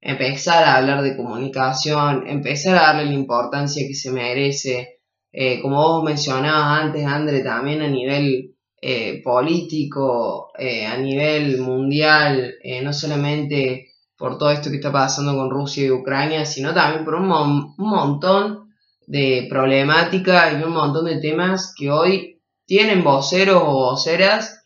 empezar 0.00 0.64
a 0.64 0.76
hablar 0.76 1.02
de 1.02 1.16
comunicación, 1.16 2.26
empezar 2.26 2.76
a 2.76 2.82
darle 2.82 3.06
la 3.06 3.14
importancia 3.14 3.86
que 3.86 3.94
se 3.94 4.10
merece, 4.10 5.00
eh, 5.32 5.60
como 5.60 5.76
vos 5.76 6.04
mencionabas 6.04 6.82
antes, 6.82 7.04
André, 7.04 7.42
también 7.42 7.82
a 7.82 7.88
nivel 7.88 8.56
eh, 8.82 9.20
político, 9.22 10.50
eh, 10.58 10.86
a 10.86 10.96
nivel 10.96 11.60
mundial, 11.60 12.54
no 12.82 12.92
solamente 12.92 13.88
por 14.16 14.38
todo 14.38 14.50
esto 14.50 14.70
que 14.70 14.76
está 14.76 14.92
pasando 14.92 15.34
con 15.34 15.50
Rusia 15.50 15.84
y 15.84 15.90
Ucrania, 15.90 16.44
sino 16.44 16.74
también 16.74 17.04
por 17.04 17.14
un, 17.14 17.30
un 17.30 17.74
montón 17.76 18.70
de 19.06 19.46
problemáticas 19.48 20.52
y 20.52 20.62
un 20.62 20.72
montón 20.72 21.06
de 21.06 21.20
temas 21.20 21.74
que 21.76 21.90
hoy 21.90 22.42
tienen 22.66 23.02
voceros 23.02 23.62
o 23.64 23.72
voceras 23.72 24.59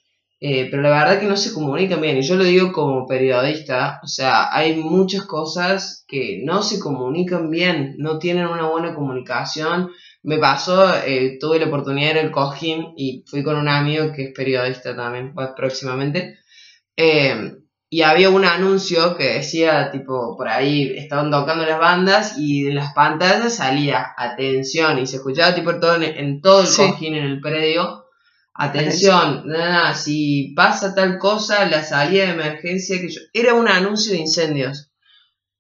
eh, 0.47 0.69
pero 0.71 0.83
la 0.83 0.91
verdad 0.91 1.19
que 1.21 1.27
no 1.27 1.37
se 1.39 1.55
comunican 1.55 2.01
bien, 2.03 2.19
y 2.19 2.23
yo 2.23 2.35
lo 2.37 2.45
digo 2.45 2.71
como 2.73 3.07
periodista, 3.07 4.01
o 4.03 4.07
sea, 4.07 4.55
hay 4.55 4.77
muchas 4.77 5.23
cosas 5.25 6.05
que 6.07 6.43
no 6.45 6.63
se 6.63 6.79
comunican 6.81 7.49
bien, 7.51 7.95
no 7.99 8.19
tienen 8.19 8.47
una 8.47 8.69
buena 8.69 8.95
comunicación. 8.95 9.91
Me 10.23 10.39
pasó, 10.39 10.95
eh, 11.07 11.39
tuve 11.41 11.59
la 11.61 11.67
oportunidad 11.67 12.13
de 12.15 12.21
ir 12.21 12.25
al 12.27 12.31
Cojín 12.31 12.93
y 12.97 13.25
fui 13.27 13.43
con 13.43 13.57
un 13.57 13.69
amigo 13.69 14.13
que 14.13 14.23
es 14.25 14.33
periodista 14.35 14.95
también, 14.97 15.33
pues, 15.35 15.49
próximamente, 15.57 16.39
eh, 16.97 17.55
y 17.91 18.03
había 18.03 18.29
un 18.31 18.45
anuncio 18.45 19.17
que 19.17 19.25
decía, 19.35 19.91
tipo, 19.93 20.37
por 20.37 20.49
ahí 20.49 20.93
estaban 20.97 21.31
tocando 21.31 21.65
las 21.65 21.79
bandas 21.79 22.37
y 22.39 22.67
en 22.69 22.75
las 22.75 22.93
pantallas 22.93 23.55
salía 23.57 24.15
atención 24.19 24.99
y 24.99 25.07
se 25.07 25.17
escuchaba 25.17 25.55
tipo 25.55 25.79
todo 25.79 25.95
en, 25.97 26.03
en 26.05 26.41
todo 26.43 26.61
el 26.63 26.67
Sí. 26.67 26.83
cojín 26.83 27.15
en 27.15 27.25
el 27.25 27.41
predio. 27.41 28.04
Atención, 28.57 29.43
nada, 29.47 29.95
si 29.95 30.53
pasa 30.55 30.95
tal 30.95 31.19
cosa, 31.19 31.67
la 31.67 31.83
salida 31.83 32.27
de 32.27 32.33
emergencia 32.33 33.01
que 33.01 33.09
yo... 33.09 33.21
Era 33.33 33.55
un 33.55 33.69
anuncio 33.69 34.13
de 34.13 34.19
incendios. 34.19 34.93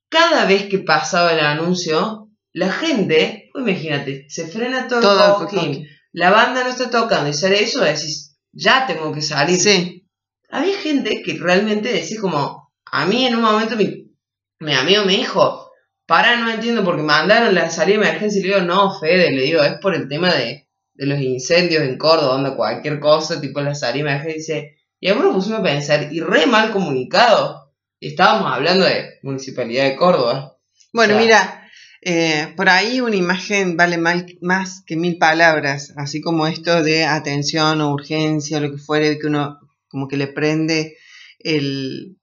Cada 0.09 0.45
vez 0.45 0.67
que 0.67 0.79
pasaba 0.79 1.33
el 1.33 1.41
anuncio, 1.41 2.31
la 2.53 2.71
gente, 2.71 3.51
pues 3.53 3.67
imagínate, 3.67 4.27
se 4.29 4.47
frena 4.47 4.87
todo, 4.87 5.01
Todo 5.01 5.43
el 5.43 5.49
cojín. 5.49 5.89
la 6.13 6.31
banda 6.31 6.63
no 6.63 6.71
está 6.71 6.89
tocando 6.89 7.29
y 7.29 7.35
sale 7.35 7.65
eso, 7.65 7.81
decís, 7.81 8.39
ya 8.53 8.87
tengo 8.87 9.13
que 9.13 9.23
salir. 9.23 9.59
Sí, 9.59 10.07
Había 10.49 10.79
gente 10.79 11.21
que 11.25 11.35
realmente 11.35 11.93
decía 11.93 12.21
como, 12.21 12.73
a 12.85 13.07
mí 13.07 13.27
en 13.27 13.35
un 13.35 13.43
momento 13.43 13.75
mi, 13.75 14.15
mi 14.61 14.73
amigo 14.73 15.05
me 15.05 15.17
dijo, 15.17 15.69
para, 16.07 16.37
no 16.37 16.49
entiendo, 16.49 16.85
porque 16.85 17.03
mandaron 17.03 17.57
la 17.57 17.71
salida 17.71 17.99
de 17.99 18.07
emergencia 18.07 18.39
y 18.39 18.43
le 18.45 18.49
digo, 18.55 18.61
no, 18.61 18.97
Fede, 19.01 19.33
le 19.33 19.43
digo, 19.43 19.65
es 19.65 19.79
por 19.81 19.97
el 19.97 20.09
tema 20.09 20.33
de, 20.33 20.64
de 20.95 21.07
los 21.07 21.21
incendios 21.21 21.83
en 21.83 21.99
Córdoba, 21.99 22.37
onda, 22.37 22.57
cualquier 22.57 23.01
cosa, 23.01 23.41
tipo 23.41 23.61
la 23.61 23.75
salida 23.75 24.05
de 24.05 24.11
emergencia. 24.13 24.65
Y 25.01 25.09
ahora 25.09 25.25
nos 25.25 25.35
pusimos 25.37 25.61
a 25.61 25.63
pensar, 25.63 26.09
y 26.13 26.21
re 26.21 26.47
mal 26.47 26.71
comunicado. 26.71 27.73
Y 28.01 28.09
estábamos 28.09 28.51
hablando 28.53 28.85
de 28.85 29.19
Municipalidad 29.23 29.85
de 29.85 29.97
Córdoba. 29.97 30.57
Bueno, 30.93 31.15
O 31.15 31.17
sea, 31.17 31.23
mira, 31.25 31.69
eh, 32.03 32.53
por 32.57 32.69
ahí 32.69 33.01
una 33.01 33.17
imagen 33.17 33.77
vale 33.77 33.99
mal- 33.99 34.37
más 34.41 34.83
que 34.87 34.97
mil 34.97 35.19
palabras, 35.19 35.93
así 35.97 36.21
como 36.21 36.47
esto 36.47 36.83
de 36.83 37.05
atención 37.05 37.81
o 37.81 37.93
urgencia 37.93 38.59
o 38.59 38.61
lo 38.61 38.71
que 38.71 38.79
fuere, 38.79 39.19
que 39.19 39.27
uno 39.27 39.59
como 39.89 40.07
que 40.09 40.17
le 40.17 40.27
prende 40.29 40.97
el... 41.39 42.17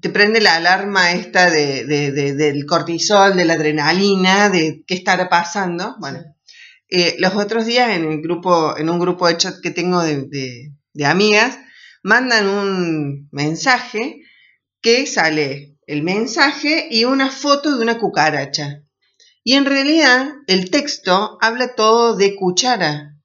Te 0.00 0.10
prende 0.10 0.40
la 0.42 0.56
alarma 0.56 1.12
esta 1.12 1.50
de, 1.50 1.84
de- 1.86 2.12
de- 2.12 2.34
del 2.34 2.66
cortisol, 2.66 3.34
de 3.36 3.46
la 3.46 3.54
adrenalina, 3.54 4.50
de 4.50 4.84
qué 4.86 4.94
estará 4.94 5.28
pasando. 5.30 5.96
Bueno, 5.98 6.20
eh, 6.88 7.16
los 7.18 7.34
otros 7.34 7.66
días 7.66 7.90
en 7.90 8.10
el 8.10 8.20
grupo, 8.22 8.76
en 8.76 8.88
un 8.90 8.98
grupo 8.98 9.26
de 9.28 9.36
chat 9.36 9.56
que 9.62 9.70
tengo 9.70 10.00
de, 10.02 10.22
de- 10.28 10.72
de 10.92 11.06
amigas, 11.06 11.58
mandan 12.02 12.46
un 12.48 13.28
mensaje 13.32 14.20
que 14.80 15.06
sale 15.06 15.76
el 15.86 16.02
mensaje 16.02 16.88
y 16.90 17.04
una 17.04 17.30
foto 17.30 17.76
de 17.76 17.82
una 17.82 17.98
cucaracha. 17.98 18.82
Y 19.44 19.54
en 19.54 19.64
realidad 19.64 20.28
el 20.46 20.70
texto 20.70 21.38
habla 21.40 21.74
todo 21.74 22.16
de 22.16 22.34
cuchara. 22.36 23.16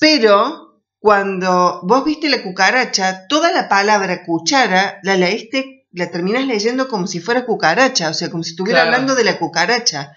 Pero 0.00 0.82
cuando 0.98 1.80
vos 1.82 2.04
viste 2.04 2.28
la 2.28 2.42
cucaracha, 2.42 3.26
toda 3.28 3.52
la 3.52 3.68
palabra 3.68 4.22
cuchara 4.24 4.98
la 5.02 5.16
leíste, 5.16 5.86
la 5.92 6.10
terminas 6.10 6.46
leyendo 6.46 6.88
como 6.88 7.06
si 7.06 7.20
fuera 7.20 7.44
cucaracha, 7.44 8.10
o 8.10 8.14
sea, 8.14 8.30
como 8.30 8.42
si 8.42 8.50
estuviera 8.50 8.80
Claro. 8.82 8.92
hablando 8.94 9.14
de 9.14 9.24
la 9.24 9.38
cucaracha. 9.38 10.12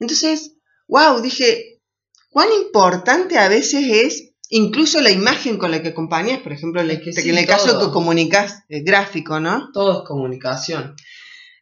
Entonces, 0.00 0.53
wow, 0.88 1.20
dije, 1.20 1.80
cuán 2.30 2.48
importante 2.52 3.38
a 3.38 3.48
veces 3.48 3.84
es 3.88 4.34
incluso 4.50 5.00
la 5.00 5.10
imagen 5.10 5.58
con 5.58 5.70
la 5.70 5.82
que 5.82 5.88
acompañas, 5.88 6.40
por 6.40 6.52
ejemplo, 6.52 6.80
en 6.80 6.90
el, 6.90 6.96
Es 6.96 7.02
que 7.02 7.12
sí, 7.12 7.30
en 7.30 7.38
el 7.38 7.46
caso 7.46 7.78
que 7.78 7.92
comunicas 7.92 8.64
eh, 8.68 8.82
gráfico, 8.82 9.40
¿no? 9.40 9.70
Todo 9.72 10.02
es 10.02 10.08
comunicación. 10.08 10.94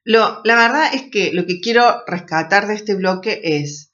Lo, 0.05 0.41
la 0.45 0.57
verdad 0.57 0.95
es 0.95 1.11
que 1.11 1.33
lo 1.33 1.47
que 1.47 1.61
quiero 1.61 2.03
rescatar 2.07 2.67
de 2.67 2.75
este 2.75 2.95
bloque 2.95 3.41
es 3.43 3.93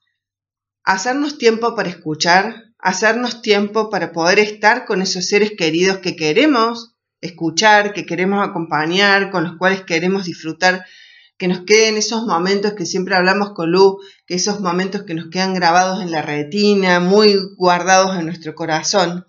hacernos 0.85 1.37
tiempo 1.37 1.75
para 1.75 1.91
escuchar, 1.91 2.73
hacernos 2.79 3.43
tiempo 3.43 3.91
para 3.91 4.13
poder 4.13 4.39
estar 4.39 4.87
con 4.87 5.03
esos 5.03 5.27
seres 5.27 5.53
queridos 5.57 5.99
que 5.99 6.17
queremos 6.17 6.95
escuchar, 7.21 7.93
que 7.93 8.07
queremos 8.07 8.47
acompañar, 8.47 9.31
con 9.31 9.45
los 9.45 9.57
cuales 9.59 9.83
queremos 9.83 10.25
disfrutar, 10.25 10.87
que 11.39 11.49
nos 11.49 11.61
queden 11.61 11.97
esos 11.97 12.27
momentos 12.27 12.75
que 12.75 12.85
siempre 12.85 13.15
hablamos 13.15 13.53
con 13.53 13.71
Lu, 13.71 13.99
que 14.27 14.35
esos 14.35 14.61
momentos 14.61 15.05
que 15.05 15.15
nos 15.15 15.31
quedan 15.31 15.55
grabados 15.55 16.03
en 16.03 16.11
la 16.11 16.21
retina, 16.21 16.99
muy 16.99 17.39
guardados 17.57 18.19
en 18.19 18.27
nuestro 18.27 18.55
corazón. 18.57 19.27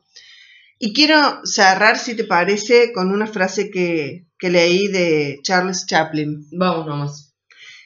Y 0.80 0.94
quiero 0.94 1.46
cerrar, 1.46 2.00
si 2.00 2.16
te 2.16 2.24
parece, 2.24 2.92
con 2.94 3.12
una 3.12 3.28
frase 3.28 3.70
que, 3.70 4.26
que 4.40 4.50
leí 4.50 4.88
de 4.88 5.40
Charles 5.44 5.86
Chaplin 5.86 6.48
Vamos 6.52 6.88
nomás. 6.88 7.36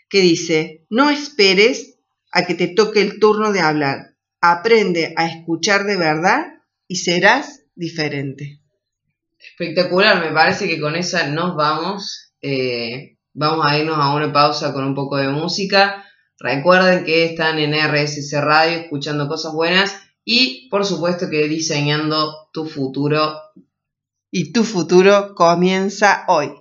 que 0.08 0.22
dice, 0.22 0.86
no 0.90 1.10
esperes 1.10 1.98
a 2.32 2.46
que 2.46 2.54
te 2.56 2.68
toque 2.68 3.02
el 3.02 3.20
turno 3.20 3.52
de 3.52 3.60
hablar. 3.60 4.16
Aprende 4.40 5.14
a 5.18 5.26
escuchar 5.26 5.84
de 5.84 5.98
verdad 5.98 6.46
y 6.88 6.98
serás 6.98 7.64
diferente. 7.76 8.62
Espectacular, 9.38 10.24
me 10.24 10.32
parece 10.32 10.68
que 10.68 10.80
con 10.80 10.96
esa 10.96 11.28
nos 11.28 11.56
vamos. 11.56 12.34
Eh, 12.42 13.13
vamos 13.34 13.66
a 13.68 13.78
irnos 13.78 13.98
a 13.98 14.14
una 14.14 14.32
pausa 14.32 14.74
con 14.74 14.86
un 14.86 14.96
poco 14.96 15.18
de 15.18 15.30
música. 15.30 16.06
Recuerden 16.40 17.04
que 17.04 17.26
están 17.26 17.60
en 17.60 17.74
RSC 17.74 18.42
Radio 18.42 18.80
escuchando 18.80 19.28
cosas 19.28 19.54
buenas 19.54 19.96
y 20.26 20.70
por 20.70 20.86
supuesto 20.86 21.30
que 21.30 21.48
diseñando 21.48 22.50
tu 22.52 22.66
futuro. 22.66 23.36
Y 24.32 24.52
tu 24.52 24.64
futuro 24.64 25.36
comienza 25.36 26.26
hoy. 26.28 26.52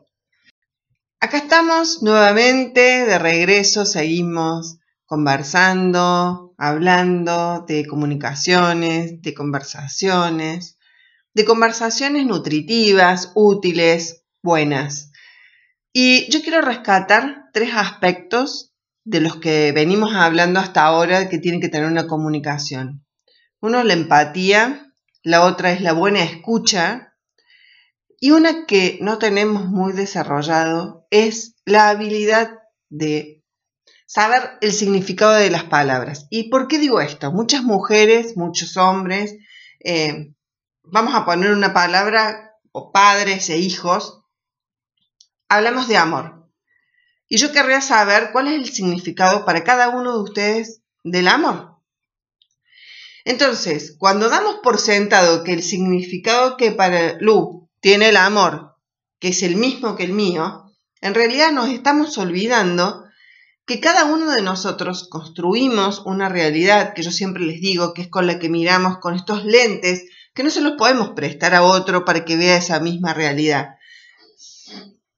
Acá 1.20 1.38
estamos 1.38 2.02
nuevamente 2.02 2.80
de 3.06 3.18
regreso, 3.18 3.84
seguimos 3.84 4.78
conversando, 5.06 6.54
hablando 6.58 7.64
de 7.66 7.86
comunicaciones, 7.86 9.22
de 9.22 9.34
conversaciones, 9.34 10.78
de 11.34 11.44
conversaciones 11.44 12.26
nutritivas, 12.26 13.30
útiles, 13.34 14.24
buenas. 14.42 15.12
Y 15.92 16.30
yo 16.30 16.42
quiero 16.42 16.62
rescatar 16.62 17.50
tres 17.52 17.75
aspectos 17.75 18.72
de 19.04 19.20
los 19.20 19.37
que 19.37 19.72
venimos 19.72 20.14
hablando 20.14 20.61
hasta 20.61 20.84
ahora 20.84 21.28
que 21.28 21.38
tienen 21.38 21.61
que 21.61 21.68
tener 21.68 21.87
una 21.87 22.06
comunicación. 22.06 23.04
Uno, 23.61 23.84
la 23.84 23.92
empatía, 23.92 24.92
la 25.22 25.44
otra 25.44 25.72
es 25.72 25.80
la 25.80 25.92
buena 25.92 26.22
escucha 26.22 27.14
y 28.18 28.30
una 28.30 28.66
que 28.66 28.99
no 29.00 29.18
tenemos 29.18 29.66
muy 29.66 29.92
desarrollado 29.92 31.06
es 31.11 31.56
la 31.64 31.88
habilidad 31.88 32.50
de 32.88 33.42
saber 34.06 34.42
el 34.61 34.72
significado 34.72 35.32
de 35.32 35.50
las 35.50 35.64
palabras. 35.64 36.26
¿Y 36.30 36.49
por 36.49 36.68
qué 36.68 36.78
digo 36.78 37.00
esto? 37.00 37.32
Muchas 37.32 37.62
mujeres, 37.62 38.37
muchos 38.37 38.76
hombres, 38.76 39.37
eh, 39.80 40.34
vamos 40.84 41.14
a 41.14 41.25
poner 41.25 41.50
una 41.50 41.72
palabra, 41.72 42.50
o 42.72 42.92
padres 42.92 43.50
e 43.50 43.58
hijos, 43.58 44.21
hablamos 45.52 45.87
de 45.87 45.99
amor. 45.99 46.49
Y 47.28 47.37
yo 47.37 47.52
querría 47.52 47.82
saber 47.82 48.30
cuál 48.32 48.49
es 48.49 48.54
el 48.54 48.73
significado 48.73 49.44
para 49.44 49.64
cada 49.64 49.90
uno 49.90 50.12
de 50.12 50.23
ustedes 50.23 50.80
del 51.04 51.28
amor. 51.28 51.76
Entonces, 53.26 53.94
cuando 53.99 54.30
damos 54.30 54.56
por 54.62 54.78
sentado 54.78 55.44
que 55.44 55.52
el 55.52 55.62
significado 55.62 56.56
que 56.56 56.73
para 56.73 57.18
Lu 57.21 57.68
tiene 57.80 58.09
el 58.09 58.16
amor, 58.16 58.76
que 59.18 59.28
es 59.28 59.42
el 59.42 59.56
mismo 59.56 59.94
que 59.94 60.04
el 60.04 60.14
mío, 60.14 60.73
en 61.02 61.14
realidad 61.14 61.52
nos 61.52 61.68
estamos 61.68 62.16
olvidando 62.16 63.04
que 63.66 63.78
cada 63.78 64.06
uno 64.06 64.30
de 64.30 64.40
nosotros 64.40 65.06
construimos 65.11 66.00
una 66.06 66.30
realidad 66.30 66.94
que 66.94 67.02
yo 67.02 67.11
siempre 67.11 67.44
les 67.44 67.61
digo 67.61 67.92
que 67.92 68.02
es 68.02 68.09
con 68.09 68.26
la 68.26 68.38
que 68.38 68.49
miramos 68.49 68.99
con 68.99 69.14
estos 69.14 69.44
lentes 69.44 70.06
que 70.35 70.42
no 70.44 70.50
se 70.50 70.62
los 70.62 70.73
podemos 70.73 71.11
prestar 71.11 71.54
a 71.54 71.62
otro 71.62 72.06
para 72.06 72.25
que 72.25 72.37
vea 72.37 72.56
esa 72.56 72.80
misma 72.80 73.12
realidad. 73.12 73.76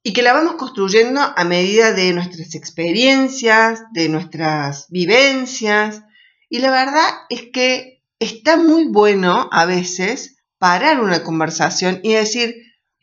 Y 0.04 0.12
que 0.12 0.22
la 0.22 0.34
vamos 0.34 0.54
construyendo 0.54 1.20
a 1.20 1.44
medida 1.44 1.92
de 1.92 2.12
nuestras 2.12 2.54
experiencias, 2.54 3.80
de 3.92 4.08
nuestras 4.08 4.86
vivencias. 4.90 6.02
Y 6.48 6.58
la 6.58 6.70
verdad 6.70 7.08
es 7.30 7.46
que 7.52 8.02
está 8.18 8.58
muy 8.58 8.84
bueno 8.84 9.48
a 9.50 9.64
veces 9.64 10.36
parar 10.58 11.00
una 11.00 11.22
conversación 11.22 12.00
y 12.02 12.12
decir, 12.12 12.54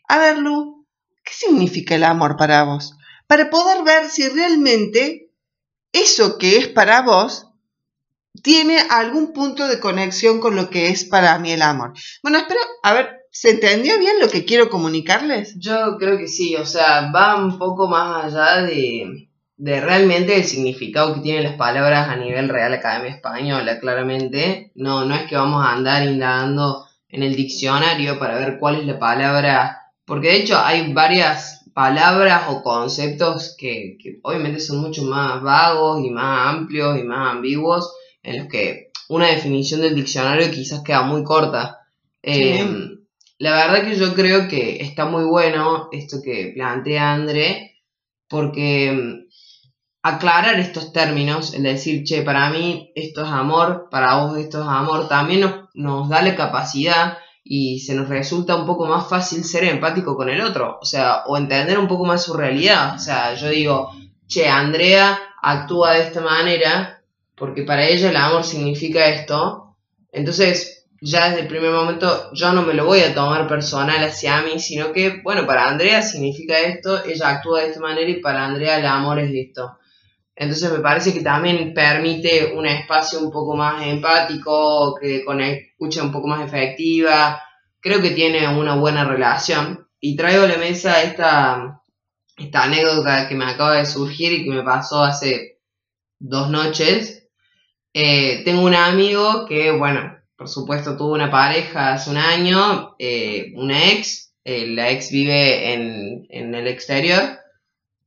a 0.08 0.18
ver 0.18 0.38
Lu, 0.38 0.86
¿qué 1.24 1.32
significa 1.32 1.96
el 1.96 2.04
amor 2.04 2.36
para 2.36 2.62
vos? 2.62 2.96
Para 3.26 3.50
poder 3.50 3.82
ver 3.82 4.08
si 4.08 4.28
realmente 4.28 5.30
eso 5.92 6.38
que 6.38 6.56
es 6.58 6.68
para 6.68 7.02
vos 7.02 7.48
tiene 8.42 8.78
algún 8.90 9.32
punto 9.32 9.66
de 9.66 9.80
conexión 9.80 10.40
con 10.40 10.56
lo 10.56 10.70
que 10.70 10.88
es 10.88 11.04
para 11.04 11.38
mí 11.38 11.52
el 11.52 11.62
amor. 11.62 11.94
Bueno, 12.22 12.38
espero, 12.38 12.60
a 12.82 12.92
ver, 12.94 13.21
¿se 13.32 13.50
entendió 13.50 13.98
bien 13.98 14.20
lo 14.20 14.28
que 14.28 14.44
quiero 14.44 14.68
comunicarles? 14.68 15.58
Yo 15.58 15.96
creo 15.98 16.18
que 16.18 16.28
sí, 16.28 16.54
o 16.54 16.66
sea, 16.66 17.10
va 17.10 17.36
un 17.36 17.58
poco 17.58 17.88
más 17.88 18.26
allá 18.26 18.62
de, 18.62 19.28
de 19.56 19.80
realmente 19.80 20.36
el 20.36 20.44
significado 20.44 21.14
que 21.14 21.20
tienen 21.22 21.44
las 21.44 21.54
palabras 21.54 22.08
a 22.08 22.16
nivel 22.16 22.50
Real 22.50 22.74
Academia 22.74 23.10
Española, 23.10 23.80
claramente. 23.80 24.70
No, 24.74 25.06
no 25.06 25.14
es 25.14 25.22
que 25.22 25.36
vamos 25.36 25.64
a 25.64 25.72
andar 25.72 26.06
indagando 26.06 26.86
en 27.08 27.22
el 27.22 27.34
diccionario 27.34 28.18
para 28.18 28.36
ver 28.36 28.58
cuál 28.58 28.76
es 28.76 28.86
la 28.86 28.98
palabra, 28.98 29.92
porque 30.04 30.28
de 30.28 30.36
hecho 30.36 30.58
hay 30.58 30.92
varias 30.92 31.64
palabras 31.74 32.44
o 32.48 32.62
conceptos 32.62 33.56
que, 33.58 33.96
que 34.02 34.18
obviamente 34.22 34.60
son 34.60 34.78
mucho 34.78 35.04
más 35.04 35.42
vagos 35.42 36.04
y 36.04 36.10
más 36.10 36.54
amplios 36.54 36.98
y 36.98 37.02
más 37.02 37.30
ambiguos 37.30 37.94
en 38.22 38.38
los 38.40 38.48
que 38.48 38.90
una 39.08 39.28
definición 39.28 39.80
del 39.80 39.94
diccionario 39.94 40.50
quizás 40.50 40.82
queda 40.82 41.02
muy 41.02 41.24
corta. 41.24 41.78
Eh, 42.22 42.91
la 43.42 43.56
verdad 43.56 43.82
que 43.82 43.96
yo 43.96 44.14
creo 44.14 44.46
que 44.46 44.80
está 44.80 45.04
muy 45.04 45.24
bueno 45.24 45.88
esto 45.90 46.18
que 46.22 46.52
plantea 46.54 47.12
André, 47.12 47.82
porque 48.28 48.92
mm, 48.92 49.28
aclarar 50.02 50.60
estos 50.60 50.92
términos, 50.92 51.52
el 51.52 51.64
decir, 51.64 52.04
che, 52.04 52.22
para 52.22 52.50
mí 52.50 52.92
esto 52.94 53.24
es 53.24 53.28
amor, 53.28 53.88
para 53.90 54.18
vos 54.18 54.38
esto 54.38 54.62
es 54.62 54.68
amor, 54.68 55.08
también 55.08 55.40
nos, 55.40 55.54
nos 55.74 56.08
da 56.08 56.22
la 56.22 56.36
capacidad 56.36 57.18
y 57.42 57.80
se 57.80 57.96
nos 57.96 58.08
resulta 58.08 58.54
un 58.54 58.64
poco 58.64 58.86
más 58.86 59.08
fácil 59.08 59.42
ser 59.42 59.64
empático 59.64 60.16
con 60.16 60.28
el 60.28 60.40
otro, 60.40 60.78
o 60.80 60.84
sea, 60.84 61.24
o 61.26 61.36
entender 61.36 61.80
un 61.80 61.88
poco 61.88 62.04
más 62.04 62.22
su 62.22 62.34
realidad. 62.34 62.94
O 62.94 63.00
sea, 63.00 63.34
yo 63.34 63.48
digo, 63.48 63.90
che, 64.28 64.48
Andrea 64.48 65.18
actúa 65.42 65.94
de 65.94 66.02
esta 66.02 66.20
manera 66.20 67.02
porque 67.34 67.64
para 67.64 67.88
ella 67.88 68.10
el 68.10 68.16
amor 68.16 68.44
significa 68.44 69.08
esto, 69.08 69.74
entonces 70.12 70.81
ya 71.04 71.28
desde 71.28 71.42
el 71.42 71.48
primer 71.48 71.72
momento 71.72 72.30
yo 72.32 72.52
no 72.52 72.62
me 72.62 72.74
lo 72.74 72.86
voy 72.86 73.00
a 73.00 73.12
tomar 73.12 73.48
personal 73.48 74.04
hacia 74.04 74.40
mí, 74.42 74.60
sino 74.60 74.92
que, 74.92 75.20
bueno, 75.24 75.44
para 75.44 75.68
Andrea 75.68 76.00
significa 76.00 76.60
esto, 76.60 77.04
ella 77.04 77.30
actúa 77.30 77.60
de 77.60 77.68
esta 77.68 77.80
manera 77.80 78.08
y 78.08 78.20
para 78.20 78.44
Andrea 78.44 78.78
el 78.78 78.86
amor 78.86 79.18
es 79.18 79.32
esto. 79.34 79.78
Entonces 80.36 80.70
me 80.72 80.78
parece 80.78 81.12
que 81.12 81.20
también 81.20 81.74
permite 81.74 82.52
un 82.54 82.66
espacio 82.66 83.18
un 83.18 83.32
poco 83.32 83.56
más 83.56 83.84
empático, 83.84 84.94
que 84.94 85.24
con 85.24 85.40
escucha 85.40 86.04
un 86.04 86.12
poco 86.12 86.28
más 86.28 86.46
efectiva. 86.46 87.42
Creo 87.80 88.00
que 88.00 88.10
tiene 88.10 88.48
una 88.56 88.76
buena 88.76 89.04
relación. 89.04 89.88
Y 90.00 90.16
traigo 90.16 90.44
a 90.44 90.48
la 90.48 90.56
mesa 90.56 91.02
esta, 91.02 91.82
esta 92.36 92.62
anécdota 92.62 93.28
que 93.28 93.34
me 93.34 93.44
acaba 93.44 93.76
de 93.76 93.86
surgir 93.86 94.32
y 94.32 94.44
que 94.44 94.50
me 94.50 94.62
pasó 94.62 95.02
hace 95.02 95.60
dos 96.18 96.48
noches. 96.48 97.28
Eh, 97.92 98.42
tengo 98.44 98.62
un 98.62 98.74
amigo 98.74 99.46
que, 99.46 99.70
bueno, 99.72 100.21
por 100.42 100.48
supuesto 100.48 100.96
tuvo 100.96 101.12
una 101.12 101.30
pareja 101.30 101.92
hace 101.92 102.10
un 102.10 102.16
año, 102.16 102.96
eh, 102.98 103.52
una 103.54 103.92
ex, 103.92 104.34
eh, 104.42 104.66
la 104.66 104.90
ex 104.90 105.12
vive 105.12 105.72
en, 105.72 106.26
en, 106.30 106.52
el 106.56 106.66
exterior 106.66 107.38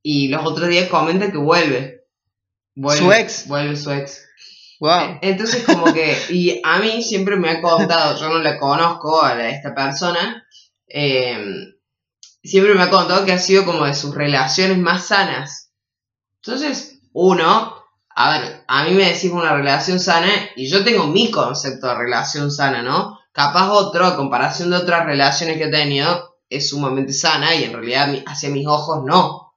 y 0.04 0.28
los 0.28 0.46
otros 0.46 0.68
días 0.68 0.90
comenta 0.90 1.32
que 1.32 1.38
vuelve. 1.38 2.04
vuelve 2.76 3.02
su 3.02 3.12
ex. 3.14 3.48
Vuelve 3.48 3.78
su 3.78 3.90
ex. 3.90 4.28
Wow. 4.82 5.20
Entonces 5.22 5.64
como 5.64 5.94
que, 5.94 6.14
y 6.28 6.60
a 6.62 6.80
mí 6.80 7.02
siempre 7.04 7.38
me 7.38 7.52
ha 7.52 7.62
contado, 7.62 8.20
yo 8.20 8.28
no 8.28 8.40
la 8.40 8.60
conozco 8.60 9.24
a 9.24 9.50
esta 9.50 9.74
persona, 9.74 10.46
siempre 10.90 12.76
me 12.76 12.82
ha 12.84 12.90
contado 12.90 13.26
que 13.26 13.32
ha 13.32 13.40
sido 13.40 13.64
como 13.64 13.86
de 13.86 13.96
sus 13.96 14.14
relaciones 14.14 14.78
más 14.78 15.08
sanas. 15.08 15.72
Entonces, 16.44 17.00
uno, 17.14 17.75
a 18.18 18.40
ver, 18.40 18.64
a 18.68 18.86
mí 18.86 18.92
me 18.92 19.12
decís 19.12 19.30
una 19.30 19.54
relación 19.54 20.00
sana 20.00 20.32
y 20.56 20.70
yo 20.70 20.86
tengo 20.86 21.06
mi 21.08 21.30
concepto 21.32 21.88
de 21.88 21.96
relación 21.96 22.50
sana, 22.50 22.82
¿no? 22.82 23.20
Capaz 23.34 23.70
otro, 23.72 24.06
a 24.06 24.16
comparación 24.16 24.70
de 24.70 24.78
otras 24.78 25.06
relaciones 25.06 25.58
que 25.58 25.66
he 25.66 25.72
tenido, 25.72 26.38
es 26.50 26.70
sumamente 26.70 27.12
sana 27.12 27.54
y 27.56 27.66
en 27.66 27.74
realidad 27.74 28.24
hacia 28.26 28.50
mis 28.50 28.66
ojos 28.68 29.04
no. 29.06 29.54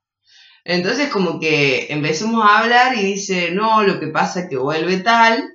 Entonces 0.65 1.09
como 1.09 1.39
que 1.39 1.87
empecemos 1.91 2.45
a 2.45 2.59
hablar 2.59 2.97
y 2.97 3.03
dice, 3.03 3.53
no, 3.53 3.85
lo 3.85 4.01
que 4.01 4.09
pasa 4.09 4.41
es 4.41 4.49
que 4.49 4.57
vuelve 4.57 4.97
tal 4.99 5.55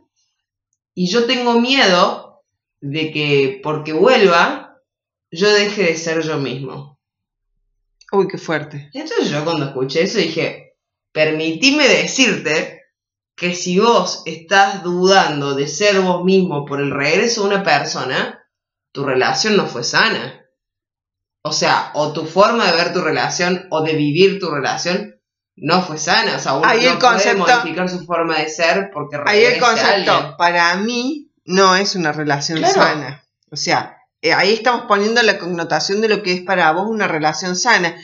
y 0.95 1.11
yo 1.11 1.25
tengo 1.25 1.59
miedo 1.59 2.41
de 2.79 3.11
que 3.11 3.59
porque 3.61 3.91
vuelva 3.91 4.81
yo 5.29 5.51
deje 5.51 5.83
de 5.83 5.97
ser 5.97 6.21
yo 6.21 6.37
mismo. 6.37 6.97
Uy, 8.13 8.29
qué 8.29 8.37
fuerte. 8.37 8.89
Entonces 8.93 9.29
yo 9.29 9.43
cuando 9.43 9.65
escuché 9.65 10.03
eso 10.03 10.19
dije, 10.19 10.77
permitime 11.11 11.85
decirte 11.85 12.82
que 13.35 13.55
si 13.55 13.79
vos 13.79 14.21
estás 14.25 14.83
dudando 14.83 15.55
de 15.55 15.67
ser 15.67 15.99
vos 16.01 16.23
mismo 16.23 16.65
por 16.65 16.79
el 16.81 16.91
regreso 16.91 17.41
de 17.41 17.55
una 17.55 17.63
persona, 17.63 18.39
tu 18.91 19.03
relación 19.05 19.57
no 19.57 19.65
fue 19.65 19.83
sana. 19.83 20.41
O 21.43 21.51
sea, 21.51 21.91
o 21.95 22.13
tu 22.13 22.25
forma 22.25 22.65
de 22.71 22.77
ver 22.77 22.93
tu 22.93 23.01
relación 23.01 23.67
o 23.69 23.81
de 23.81 23.93
vivir 23.95 24.39
tu 24.39 24.49
relación 24.49 25.19
no 25.55 25.81
fue 25.81 25.97
sana. 25.97 26.37
O 26.37 26.39
sea, 26.39 26.53
uno 26.53 26.67
ahí 26.67 26.85
no 26.85 26.91
el 26.93 26.99
concepto, 26.99 27.43
puede 27.43 27.57
modificar 27.57 27.89
su 27.89 28.05
forma 28.05 28.37
de 28.39 28.49
ser 28.49 28.91
porque 28.93 29.17
Ahí 29.25 29.43
el 29.43 29.59
concepto, 29.59 30.35
para 30.37 30.75
mí, 30.77 31.31
no 31.45 31.75
es 31.75 31.95
una 31.95 32.11
relación 32.11 32.59
Claro. 32.59 32.73
sana. 32.73 33.23
O 33.51 33.55
sea, 33.55 33.97
eh, 34.21 34.31
ahí 34.33 34.53
estamos 34.53 34.83
poniendo 34.87 35.21
la 35.21 35.37
connotación 35.37 35.99
de 36.01 36.07
lo 36.07 36.23
que 36.23 36.33
es 36.33 36.41
para 36.41 36.71
vos 36.71 36.87
una 36.87 37.07
relación 37.07 37.55
sana. 37.55 37.95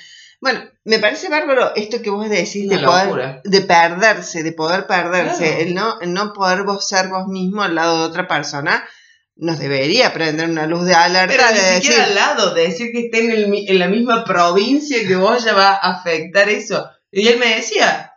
Bueno, 0.41 0.61
me 0.85 0.99
parece 0.99 1.29
bárbaro 1.29 1.75
esto 1.75 2.01
que 2.01 2.09
vos 2.09 2.29
decís 2.29 2.69
de 2.69 2.79
poder, 2.79 3.41
de 3.43 3.61
perderse, 3.61 4.43
de 4.43 4.51
poder 4.53 4.87
perderse, 4.87 5.45
Claro. 5.47 5.61
el 5.61 5.73
no, 5.75 5.99
el 6.01 6.13
no 6.13 6.33
poder 6.33 6.63
vos 6.63 6.87
ser 6.87 7.09
vos 7.09 7.27
mismo 7.27 7.61
al 7.63 7.75
lado 7.75 7.99
de 7.99 8.05
otra 8.05 8.27
persona, 8.27 8.87
nos 9.35 9.59
debería 9.59 10.11
prender 10.13 10.49
una 10.49 10.65
luz 10.67 10.85
de 10.85 10.93
alerta 10.95 11.33
Pero 11.33 11.47
de 11.47 11.53
ni 11.53 11.59
decir, 11.59 11.81
siquiera 11.83 12.03
al 12.05 12.15
lado, 12.15 12.53
de 12.53 12.61
decir 12.63 12.91
que 12.91 13.05
esté 13.05 13.25
en, 13.25 13.31
el 13.31 13.69
en 13.69 13.79
la 13.79 13.87
misma 13.87 14.23
provincia 14.25 15.07
que 15.07 15.15
vos 15.15 15.43
ya 15.43 15.53
va 15.53 15.69
a 15.69 15.91
afectar 15.99 16.49
eso. 16.49 16.89
Y 17.11 17.27
él 17.27 17.39
me 17.39 17.55
decía, 17.55 18.13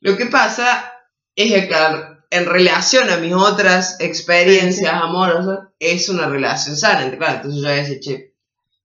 lo 0.00 0.16
que 0.16 0.26
pasa 0.26 0.92
es 1.36 1.52
que 1.52 1.70
en 2.30 2.46
relación 2.46 3.08
a 3.10 3.18
mis 3.18 3.32
otras 3.32 3.96
experiencias 4.00 4.92
amorosas, 4.92 5.68
es 5.78 6.08
una 6.08 6.26
relación 6.26 6.76
sana. 6.76 7.02
Entonces, 7.04 7.18
Claro, 7.18 7.34
entonces 7.36 7.62
yo 7.62 7.68
decía, 7.68 8.00
che, 8.00 8.34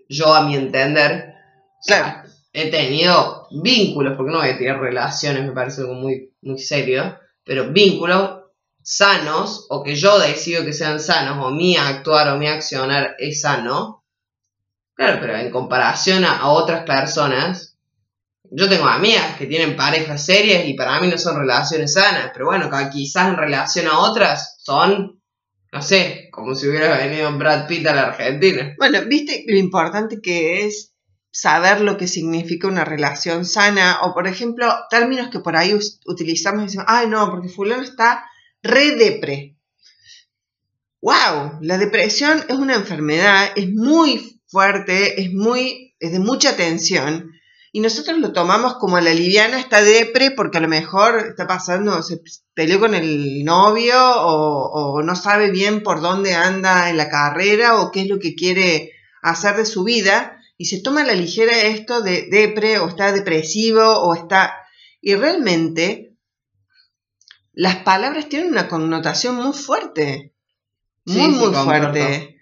yo 0.08 0.34
a 0.36 0.42
mi 0.46 0.56
entender, 0.56 1.34
o 1.80 1.84
sea, 1.84 2.04
Claro. 2.04 2.21
He 2.54 2.70
tenido 2.70 3.48
vínculos, 3.52 4.16
porque 4.18 4.32
no 4.32 4.40
voy 4.40 4.50
a 4.50 4.58
tener 4.58 4.78
relaciones, 4.78 5.46
me 5.46 5.54
parece 5.54 5.82
algo 5.82 5.94
muy, 5.94 6.34
muy 6.42 6.60
serio, 6.60 7.18
pero 7.44 7.72
vínculos 7.72 8.42
sanos, 8.84 9.68
o 9.70 9.84
que 9.84 9.96
yo 9.96 10.20
decido 10.20 10.66
que 10.66 10.74
sean 10.74 11.00
sanos, 11.00 11.46
o 11.46 11.52
mi 11.52 11.78
actuar 11.78 12.30
o 12.30 12.38
mi 12.38 12.48
accionar 12.48 13.16
es 13.20 13.42
sano, 13.42 14.04
claro, 14.96 15.20
pero 15.22 15.38
en 15.38 15.52
comparación 15.52 16.26
a, 16.26 16.50
otras 16.50 16.84
personas, 16.84 17.78
yo 18.44 18.68
tengo 18.68 18.86
amigas 18.86 19.38
que 19.38 19.48
tienen 19.48 19.78
parejas 19.78 20.26
serias 20.26 20.66
y 20.66 20.74
para 20.74 21.00
mí 21.00 21.08
no 21.08 21.18
son 21.18 21.40
relaciones 21.40 21.94
sanas, 21.94 22.32
pero 22.34 22.48
bueno, 22.48 22.70
quizás 22.92 23.30
en 23.30 23.38
relación 23.38 23.88
a 23.88 24.00
otras 24.00 24.58
son, 24.62 25.22
no 25.72 25.82
sé, 25.82 26.28
como 26.32 26.54
si 26.54 26.68
hubiera 26.68 26.98
venido 26.98 27.32
Brad 27.38 27.68
Pitt 27.68 27.88
a 27.88 27.96
la 27.96 28.08
Argentina. 28.08 28.76
bueno, 28.78 29.00
viste 29.08 29.46
lo 29.48 29.58
importante 29.58 30.20
que 30.22 30.66
es 30.66 30.91
saber 31.32 31.80
lo 31.82 31.98
que 31.98 32.08
significa 32.08 32.68
una 32.68 32.84
relación 32.84 33.46
sana, 33.46 34.00
o 34.04 34.14
por 34.14 34.28
ejemplo, 34.28 34.68
términos 34.90 35.30
que 35.30 35.40
por 35.40 35.56
ahí 35.56 35.78
utilizamos 36.06 36.62
y 36.62 36.66
decimos, 36.66 36.86
ay 36.90 37.08
no, 37.08 37.30
porque 37.32 37.48
fulano 37.48 37.84
está 37.84 38.26
re 38.62 38.96
depre. 38.96 39.58
Wow, 41.02 41.60
la 41.62 41.78
depresión 41.78 42.44
es 42.48 42.56
una 42.56 42.76
enfermedad, 42.76 43.52
es 43.56 43.72
muy 43.74 44.42
fuerte, 44.48 45.22
es 45.22 45.32
muy, 45.34 45.96
es 46.00 46.12
de 46.12 46.20
mucha 46.20 46.56
tensión. 46.56 47.32
Y 47.74 47.80
nosotros 47.80 48.20
lo 48.20 48.34
tomamos 48.34 48.76
como 48.76 49.00
la 49.00 49.14
liviana, 49.14 49.58
está 49.58 49.82
depre 49.82 50.32
porque 50.32 50.58
a 50.58 50.62
lo 50.62 50.68
mejor 50.68 51.28
está 51.30 51.48
pasando, 51.48 52.04
se 52.04 52.22
peleó 52.54 52.82
con 52.82 52.94
el 52.94 53.46
novio 53.46 53.96
o, 53.98 54.98
o 54.98 55.02
no 55.02 55.16
sabe 55.16 55.50
bien 55.50 55.82
por 55.82 56.02
dónde 56.02 56.36
anda 56.36 56.90
en 56.90 56.98
la 56.98 57.10
carrera 57.10 57.80
o 57.80 57.90
qué 57.90 58.02
es 58.02 58.08
lo 58.10 58.20
que 58.20 58.36
quiere 58.36 58.92
hacer 59.24 59.56
de 59.56 59.66
su 59.66 59.86
vida 59.86 60.41
y 60.62 60.66
se 60.66 60.80
toma 60.80 61.02
a 61.02 61.06
la 61.06 61.16
ligera 61.16 61.60
esto 61.60 62.02
de 62.02 62.28
depre 62.30 62.78
o 62.78 62.88
está 62.88 63.12
depresivo 63.12 63.82
o 63.82 64.14
está... 64.14 64.54
Y 65.02 65.16
realmente 65.16 66.16
las 67.52 67.78
palabras 67.78 68.30
tienen 68.30 68.52
una 68.52 68.68
connotación 68.68 69.38
muy 69.38 69.54
fuerte, 69.54 70.36
muy, 71.06 71.16
sí, 71.16 71.28
muy 71.30 71.52
fuerte. 71.56 72.40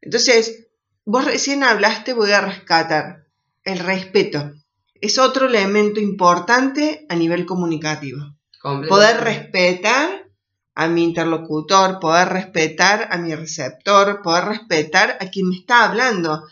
Entonces, 0.00 0.66
vos 1.04 1.24
recién 1.24 1.62
hablaste, 1.62 2.12
voy 2.12 2.32
a 2.32 2.40
rescatar 2.40 3.28
el 3.62 3.78
respeto. 3.78 4.50
Es 5.00 5.18
otro 5.18 5.46
elemento 5.46 6.00
importante 6.00 7.06
a 7.08 7.14
nivel 7.14 7.46
comunicativo. 7.46 8.34
Poder 8.88 9.20
respetar 9.20 10.28
a 10.74 10.88
mi 10.88 11.04
interlocutor, 11.04 12.00
poder 12.00 12.30
respetar 12.30 13.06
a 13.12 13.16
mi 13.16 13.32
receptor, 13.32 14.22
poder 14.22 14.46
respetar 14.46 15.18
a 15.20 15.30
quien 15.30 15.50
me 15.50 15.56
está 15.58 15.84
hablando. 15.84 16.42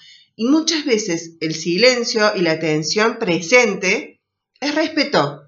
Y 0.43 0.47
muchas 0.47 0.85
veces 0.85 1.37
el 1.41 1.55
silencio 1.55 2.33
y 2.35 2.41
la 2.41 2.51
atención 2.51 3.17
presente 3.21 4.21
es 4.59 4.75
respeto. 4.75 5.45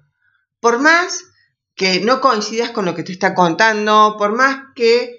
Por 0.61 0.79
más 0.79 1.19
que 1.75 1.99
no 1.99 2.21
coincidas 2.21 2.69
con 2.71 2.85
lo 2.85 2.95
que 2.95 3.03
te 3.03 3.11
está 3.11 3.35
contando, 3.35 4.15
por 4.17 4.31
más 4.31 4.57
que 4.73 5.17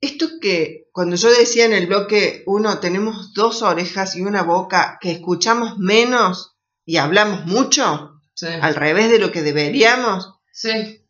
esto 0.00 0.26
que 0.40 0.88
cuando 0.90 1.14
yo 1.14 1.30
decía 1.30 1.66
en 1.66 1.72
el 1.72 1.86
bloque 1.86 2.42
uno 2.46 2.80
tenemos 2.80 3.32
dos 3.32 3.62
orejas 3.62 4.16
y 4.16 4.22
una 4.22 4.42
boca 4.42 4.98
que 5.00 5.12
escuchamos 5.12 5.78
menos 5.78 6.56
y 6.84 6.96
hablamos 6.96 7.46
mucho, 7.46 8.20
Sí. 8.34 8.46
al 8.60 8.74
revés 8.74 9.08
de 9.08 9.20
lo 9.20 9.30
que 9.30 9.42
deberíamos, 9.42 10.32
Sí. 10.50 11.04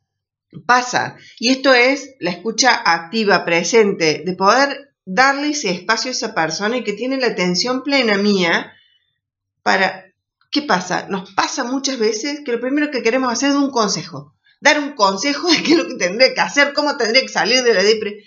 pasa. 0.67 1.17
Y 1.39 1.51
esto 1.51 1.73
es 1.73 2.11
la 2.21 2.29
escucha 2.33 2.75
activa, 2.75 3.47
presente, 3.47 4.23
de 4.27 4.35
poder 4.35 4.90
darle 5.05 5.51
ese 5.51 5.71
espacio 5.71 6.11
a 6.11 6.13
esa 6.13 6.35
persona 6.35 6.77
y 6.77 6.85
que 6.85 6.93
tiene 6.93 7.19
la 7.19 7.29
atención 7.29 7.83
plena 7.83 8.17
mía 8.17 8.73
para... 9.63 10.07
¿Qué 10.53 10.63
pasa? 10.63 11.07
Nos 11.09 11.33
pasa 11.35 11.63
muchas 11.63 11.99
veces 11.99 12.41
que 12.45 12.51
lo 12.51 12.61
primero 12.61 12.91
que 12.91 13.05
queremos 13.05 13.33
hacer 13.33 13.51
es 13.51 13.57
un 13.57 13.71
consejo. 13.71 14.35
Dar 14.61 14.81
un 14.81 14.95
consejo 14.95 15.49
de 15.49 15.63
qué 15.63 15.73
es 15.73 15.79
lo 15.79 15.87
que 15.87 15.95
tendría 15.95 16.35
que 16.35 16.41
hacer, 16.41 16.73
cómo 16.73 16.97
tendría 16.97 17.23
que 17.23 17.29
salir 17.29 17.63
de 17.63 17.75
la 17.75 17.83
depresión. 17.83 18.25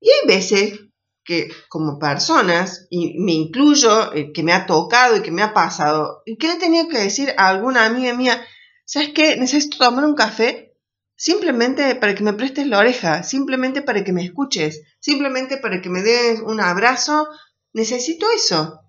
Y 0.00 0.10
hay 0.10 0.26
veces 0.28 0.80
que 1.24 1.48
como 1.68 1.98
personas, 1.98 2.86
y 2.90 3.18
me 3.18 3.32
incluyo, 3.32 4.12
eh, 4.12 4.32
que 4.32 4.42
me 4.42 4.52
ha 4.52 4.66
tocado 4.66 5.16
y 5.16 5.22
que 5.22 5.30
me 5.30 5.42
ha 5.42 5.54
pasado, 5.54 6.22
y 6.26 6.36
que 6.36 6.46
le 6.46 6.52
he 6.54 6.58
tenido 6.58 6.88
que 6.88 6.98
decir 6.98 7.34
a 7.38 7.48
alguna 7.48 7.86
amiga 7.86 8.14
mía, 8.14 8.46
¿sabes 8.84 9.10
qué? 9.14 9.36
Necesito 9.36 9.78
tomar 9.78 10.04
un 10.04 10.14
café 10.14 10.73
simplemente 11.16 11.94
para 11.94 12.14
que 12.14 12.22
me 12.22 12.32
prestes 12.32 12.66
la 12.66 12.78
oreja, 12.78 13.22
simplemente 13.22 13.82
para 13.82 14.04
que 14.04 14.12
me 14.12 14.24
escuches, 14.24 14.82
simplemente 15.00 15.58
para 15.58 15.80
que 15.80 15.90
me 15.90 16.02
des 16.02 16.40
un 16.40 16.60
abrazo. 16.60 17.28
Necesito 17.72 18.26
eso. 18.34 18.80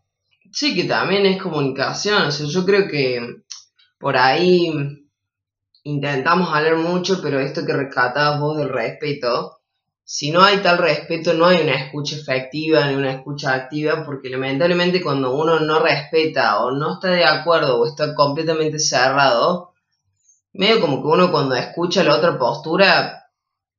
Sí, 0.52 0.76
que 0.76 0.84
también 0.86 1.26
es 1.26 1.42
comunicación. 1.42 2.28
O 2.28 2.32
sea, 2.32 2.48
yo 2.48 2.66
creo 2.66 2.88
que 2.88 3.44
por 4.00 4.18
ahí 4.18 4.72
intentamos 5.84 6.54
hablar 6.54 6.78
mucho, 6.78 7.22
pero 7.22 7.40
esto 7.40 7.66
que 7.66 7.74
rescatabas 7.74 8.40
vos 8.40 8.58
del 8.58 8.70
respeto, 8.70 9.60
si 10.04 10.30
no 10.30 10.44
hay 10.44 10.58
tal 10.58 10.78
respeto, 10.78 11.34
no 11.34 11.48
hay 11.48 11.62
una 11.62 11.74
escucha 11.74 12.16
efectiva 12.16 12.86
ni 12.86 12.96
una 12.96 13.12
escucha 13.12 13.54
activa, 13.54 14.06
porque 14.06 14.30
lamentablemente 14.30 15.02
cuando 15.02 15.36
uno 15.36 15.60
no 15.60 15.80
respeta 15.80 16.64
o 16.64 16.72
no 16.72 16.94
está 16.94 17.10
de 17.10 17.26
acuerdo 17.26 17.80
o 17.80 17.88
está 17.88 18.14
completamente 18.14 18.78
cerrado, 18.78 19.74
medio 20.56 20.82
como 20.82 21.02
que 21.02 21.08
uno 21.08 21.32
cuando 21.32 21.56
escucha 21.56 22.04
la 22.04 22.16
otra 22.16 22.38
postura, 22.38 23.30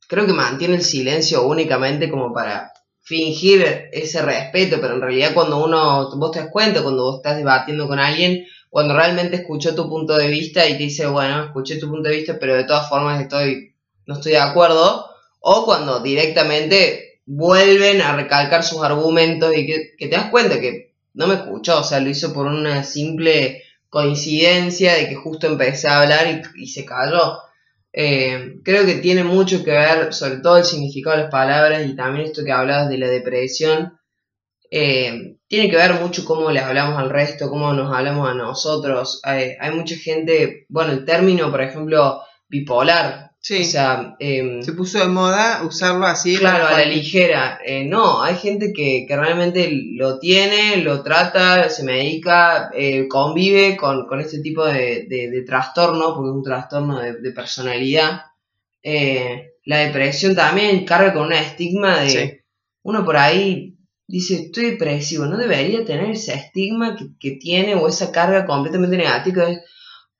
creo 0.09 0.27
que 0.27 0.33
mantiene 0.33 0.77
el 0.77 0.83
silencio 0.83 1.47
únicamente 1.47 2.11
como 2.11 2.33
para 2.33 2.73
fingir 3.01 3.89
ese 3.93 4.21
respeto, 4.23 4.79
pero 4.81 4.95
en 4.95 5.01
realidad 5.01 5.33
cuando 5.33 5.65
uno, 5.65 6.11
vos 6.17 6.33
te 6.33 6.41
das 6.41 6.51
cuenta, 6.51 6.83
cuando 6.83 7.05
vos 7.05 7.17
estás 7.17 7.37
debatiendo 7.37 7.87
con 7.87 7.99
alguien, 7.99 8.47
cuando 8.69 8.95
realmente 8.95 9.37
escuchó 9.37 9.75
tu 9.75 9.89
punto 9.89 10.17
de 10.17 10.29
vista 10.29 10.67
y 10.67 10.73
te 10.73 10.85
dice, 10.85 11.07
bueno, 11.07 11.45
escuché 11.45 11.79
tu 11.79 11.89
punto 11.89 12.09
de 12.09 12.17
vista, 12.17 12.37
pero 12.39 12.57
de 12.57 12.65
todas 12.65 12.89
formas 12.89 13.21
estoy, 13.21 13.75
no 14.07 14.15
estoy 14.15 14.33
de 14.33 14.39
acuerdo, 14.39 15.07
o 15.41 15.65
cuando 15.65 16.01
directamente 16.01 17.21
vuelven 17.27 18.03
a 18.03 18.15
recalcar 18.17 18.65
sus 18.65 18.83
argumentos 18.83 19.57
y 19.57 19.67
que, 19.67 19.95
que 19.97 20.09
te 20.09 20.17
das 20.17 20.31
cuenta 20.31 20.61
que 20.61 20.93
no 21.15 21.27
me 21.27 21.35
escuchó, 21.35 21.81
o 21.81 21.85
sea, 21.85 22.01
lo 22.01 22.11
hizo 22.11 22.33
por 22.33 22.47
una 22.47 22.85
simple 22.85 23.62
coincidencia 23.88 24.94
de 24.94 25.09
que 25.09 25.14
justo 25.14 25.46
empecé 25.46 25.88
a 25.88 26.03
hablar 26.03 26.42
y, 26.57 26.66
se 26.66 26.85
cayó. 26.85 27.38
Eh, 27.92 28.61
creo 28.62 28.85
que 28.85 28.96
tiene 28.96 29.25
mucho 29.25 29.64
que 29.64 29.70
ver, 29.70 30.12
sobre 30.12 30.38
todo 30.38 30.59
el 30.59 30.64
significado 30.64 31.16
de 31.16 31.22
las 31.25 31.33
palabras 31.33 31.87
y 31.87 31.96
también 31.96 32.27
esto 32.27 32.44
que 32.44 32.53
hablabas 32.53 32.88
de 32.88 32.99
la 32.99 33.09
depresión. 33.09 33.99
eh, 34.70 35.37
tiene 35.49 35.70
que 35.70 35.77
ver 35.77 35.94
mucho 35.94 36.25
cómo 36.25 36.51
le 36.51 36.61
hablamos 36.61 36.99
al 36.99 37.11
resto, 37.11 37.49
cómo 37.49 37.72
nos 37.72 37.94
hablamos 37.94 38.29
a 38.29 38.35
nosotros. 38.35 39.20
Hay, 39.22 39.53
hay 39.61 39.70
mucha 39.72 39.96
gente, 39.96 40.66
bueno, 40.68 40.92
el 40.92 41.05
término, 41.05 41.51
por 41.51 41.62
ejemplo, 41.62 42.22
bipolar. 42.49 43.26
Sí. 43.49 43.61
O 43.61 43.65
sea, 43.65 44.17
em, 44.19 44.61
Se 44.61 44.73
puso 44.73 44.99
de 44.99 45.07
moda 45.07 45.63
usarlo 45.65 46.05
así. 46.07 46.37
Claro, 46.37 46.67
a 46.67 46.73
la 46.79 46.85
ligera. 46.85 47.61
Eh, 47.65 47.85
no, 47.85 48.21
hay 48.23 48.35
gente 48.37 48.73
que, 48.73 49.05
que 49.07 49.17
realmente 49.17 49.71
lo 50.03 50.19
tiene, 50.19 50.79
lo 50.79 51.03
trata, 51.05 51.69
se 51.69 51.85
medica, 51.85 52.71
eh, 52.75 53.07
convive 53.09 53.77
con, 53.77 54.07
con 54.09 54.19
este 54.21 54.41
tipo 54.41 54.65
de, 54.65 55.07
de- 55.09 55.31
de 55.31 55.43
trastorno, 55.45 56.13
porque 56.15 56.31
es 56.31 56.35
un 56.35 56.43
trastorno 56.43 56.99
de, 57.01 57.13
de 57.21 57.31
personalidad. 57.31 58.23
Eh, 58.83 59.53
la 59.65 59.79
depresión 59.79 60.35
también 60.35 60.85
carga 60.85 61.13
con 61.15 61.27
un 61.27 61.33
estigma 61.33 62.01
de... 62.01 62.11
Sí. 62.11 62.33
Uno 62.83 63.05
por 63.05 63.17
ahí 63.17 63.77
dice, 64.09 64.35
estoy 64.47 64.71
depresivo, 64.73 65.27
no 65.27 65.37
debería 65.37 65.85
tener 65.85 66.11
ese 66.11 66.35
estigma 66.35 66.97
que, 66.97 67.07
que 67.19 67.37
tiene 67.37 67.75
o 67.77 67.87
esa 67.89 68.11
carga 68.11 68.45
completamente 68.45 68.97
negativa 68.97 69.45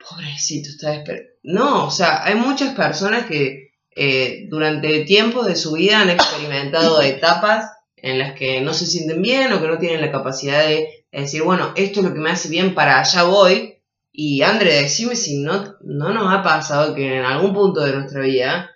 pobrecito, 0.09 0.71
está 0.71 0.91
desesperado. 0.91 1.27
No, 1.43 1.87
o 1.87 1.91
sea, 1.91 2.25
hay 2.25 2.35
muchas 2.35 2.75
personas 2.75 3.27
que 3.27 3.73
eh, 3.95 4.47
durante 4.49 5.05
tiempos 5.05 5.47
de 5.47 5.57
su 5.57 5.73
vida 5.73 6.01
han 6.01 6.11
experimentado 6.11 7.01
etapas 7.03 7.73
en 7.97 8.19
las 8.19 8.35
que 8.35 8.61
no 8.61 8.75
se 8.75 8.87
sienten 8.87 9.23
bien 9.23 9.53
o 9.53 9.61
que 9.61 9.69
no 9.69 9.79
tienen 9.79 10.01
la 10.01 10.13
capacidad 10.13 10.67
de 10.67 11.07
decir, 11.11 11.43
bueno, 11.43 11.73
esto 11.77 12.01
es 12.01 12.07
lo 12.07 12.13
que 12.13 12.21
me 12.21 12.31
hace 12.31 12.49
bien, 12.49 12.75
para 12.75 13.01
allá 13.01 13.25
voy. 13.25 13.83
Y 14.13 14.43
André, 14.43 14.83
decime 14.83 15.17
si 15.17 15.39
no, 15.39 15.77
no 15.83 16.13
nos 16.13 16.33
ha 16.33 16.43
pasado 16.43 16.95
que 16.95 17.19
en 17.19 17.25
algún 17.25 17.53
punto 17.53 17.81
de 17.81 17.93
nuestra 17.93 18.21
vida 18.21 18.71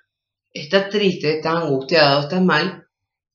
estás 0.52 0.88
triste, 0.90 1.36
estás 1.36 1.56
angustiado, 1.56 2.20
estás 2.20 2.42
mal, 2.42 2.86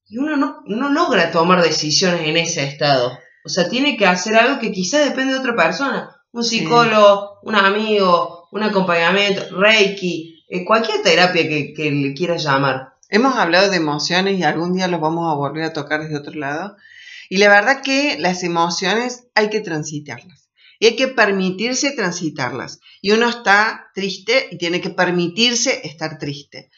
y 0.07 0.17
uno 0.17 0.37
no, 0.37 0.61
no 0.65 0.89
logra 0.89 1.31
tomar 1.31 1.63
decisiones 1.63 2.27
en 2.27 2.37
ese 2.37 2.63
estado. 2.63 3.17
O 3.43 3.49
sea, 3.49 3.69
tiene 3.69 3.97
que 3.97 4.05
hacer 4.05 4.35
algo 4.35 4.59
que 4.59 4.71
quizás 4.71 5.07
depende 5.07 5.33
de 5.33 5.39
otra 5.39 5.55
persona. 5.55 6.14
Un 6.35 6.43
psicólogo, 6.43 7.39
un 7.43 7.55
amigo, 7.55 8.49
un 8.51 8.61
acompañamiento, 8.61 9.57
Reiki, 9.57 10.43
eh, 10.49 10.65
cualquier 10.65 11.01
terapia 11.01 11.47
que, 11.47 11.73
que 11.73 11.89
le 11.89 12.13
quieras 12.13 12.43
llamar. 12.43 12.95
Hemos 13.07 13.37
hablado 13.37 13.69
de 13.71 13.77
emociones 13.77 14.37
y 14.37 14.43
algún 14.43 14.73
día 14.73 14.89
los 14.89 14.99
vamos 14.99 15.31
a 15.31 15.37
volver 15.37 15.63
a 15.63 15.71
tocar 15.71 16.01
desde 16.01 16.17
otro 16.17 16.33
lado. 16.33 16.75
Y 17.29 17.37
la 17.37 17.47
verdad 17.47 17.81
que 17.81 18.17
las 18.19 18.43
emociones 18.43 19.27
hay 19.33 19.49
que 19.49 19.61
transitarlas. 19.61 20.49
Y 20.77 20.87
hay 20.87 20.97
que 20.97 21.07
permitirse 21.07 21.91
transitarlas. 21.91 22.81
Y 23.01 23.11
uno 23.11 23.29
está 23.29 23.91
triste 23.95 24.49
y 24.51 24.57
tiene 24.57 24.81
que 24.81 24.89
permitirse 24.89 25.87
estar 25.87 26.19
triste. 26.19 26.69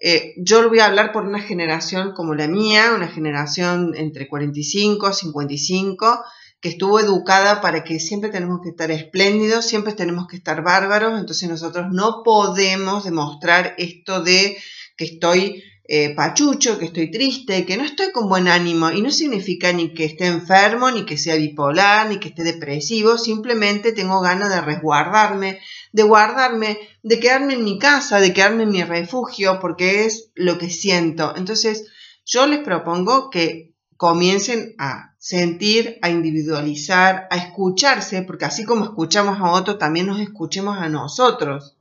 Eh, 0.00 0.34
yo 0.38 0.60
lo 0.60 0.70
voy 0.70 0.80
a 0.80 0.86
hablar 0.86 1.12
por 1.12 1.24
una 1.24 1.40
generación 1.40 2.14
como 2.14 2.34
la 2.34 2.48
mía, 2.48 2.94
una 2.96 3.06
generación 3.06 3.94
entre 3.96 4.26
45 4.26 5.08
y 5.08 5.14
55, 5.14 6.24
que 6.64 6.70
estuvo 6.70 6.98
educada 6.98 7.60
para 7.60 7.84
que 7.84 8.00
siempre 8.00 8.30
tenemos 8.30 8.62
que 8.62 8.70
estar 8.70 8.90
espléndidos, 8.90 9.66
siempre 9.66 9.92
tenemos 9.92 10.26
que 10.26 10.36
estar 10.36 10.62
bárbaros, 10.62 11.20
entonces 11.20 11.46
nosotros 11.46 11.88
no 11.92 12.22
podemos 12.24 13.04
demostrar 13.04 13.74
esto 13.76 14.22
de 14.22 14.56
que 14.96 15.04
estoy 15.04 15.62
eh, 15.86 16.14
pachucho, 16.14 16.78
que 16.78 16.86
estoy 16.86 17.10
triste, 17.10 17.66
que 17.66 17.76
no 17.76 17.84
estoy 17.84 18.12
con 18.12 18.30
buen 18.30 18.48
ánimo 18.48 18.90
y 18.90 19.02
no 19.02 19.10
significa 19.10 19.74
ni 19.74 19.92
que 19.92 20.06
esté 20.06 20.24
enfermo, 20.24 20.90
ni 20.90 21.04
que 21.04 21.18
sea 21.18 21.36
bipolar, 21.36 22.08
ni 22.08 22.18
que 22.18 22.28
esté 22.28 22.44
depresivo, 22.44 23.18
simplemente 23.18 23.92
tengo 23.92 24.22
ganas 24.22 24.48
de 24.48 24.62
resguardarme, 24.62 25.60
de 25.92 26.02
guardarme, 26.02 26.78
de 27.02 27.20
quedarme 27.20 27.52
en 27.52 27.64
mi 27.64 27.78
casa, 27.78 28.20
de 28.20 28.32
quedarme 28.32 28.62
en 28.62 28.70
mi 28.70 28.82
refugio, 28.82 29.58
porque 29.60 30.06
es 30.06 30.30
lo 30.34 30.56
que 30.56 30.70
siento. 30.70 31.34
Entonces, 31.36 31.92
yo 32.24 32.46
les 32.46 32.60
propongo 32.60 33.28
que 33.28 33.74
comiencen 33.98 34.74
a 34.78 35.13
sentir, 35.24 35.98
a 36.02 36.10
individualizar, 36.10 37.28
a 37.30 37.36
escucharse, 37.38 38.20
porque 38.24 38.44
así 38.44 38.66
como 38.66 38.84
escuchamos 38.84 39.40
a 39.40 39.52
otros, 39.52 39.78
también 39.78 40.06
nos 40.06 40.20
escuchemos 40.20 40.76
a 40.76 40.90
nosotros. 40.90 41.76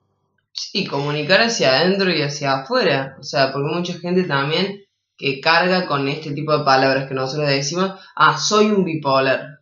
Sí, 0.54 0.88
comunicar 0.88 1.42
hacia 1.42 1.76
adentro 1.76 2.10
y 2.10 2.22
hacia 2.22 2.62
afuera. 2.62 3.18
O 3.20 3.24
sea, 3.24 3.52
porque 3.52 3.76
mucha 3.76 4.00
gente 4.00 4.24
también 4.24 4.86
que 5.18 5.42
carga 5.42 5.88
con 5.88 6.08
este 6.08 6.32
tipo 6.32 6.58
de 6.58 6.64
palabras 6.64 7.10
que 7.10 7.16
nosotros 7.16 7.50
decimos, 7.50 8.00
ah, 8.16 8.38
soy 8.38 8.68
un 8.68 8.86
bipolar. 8.86 9.60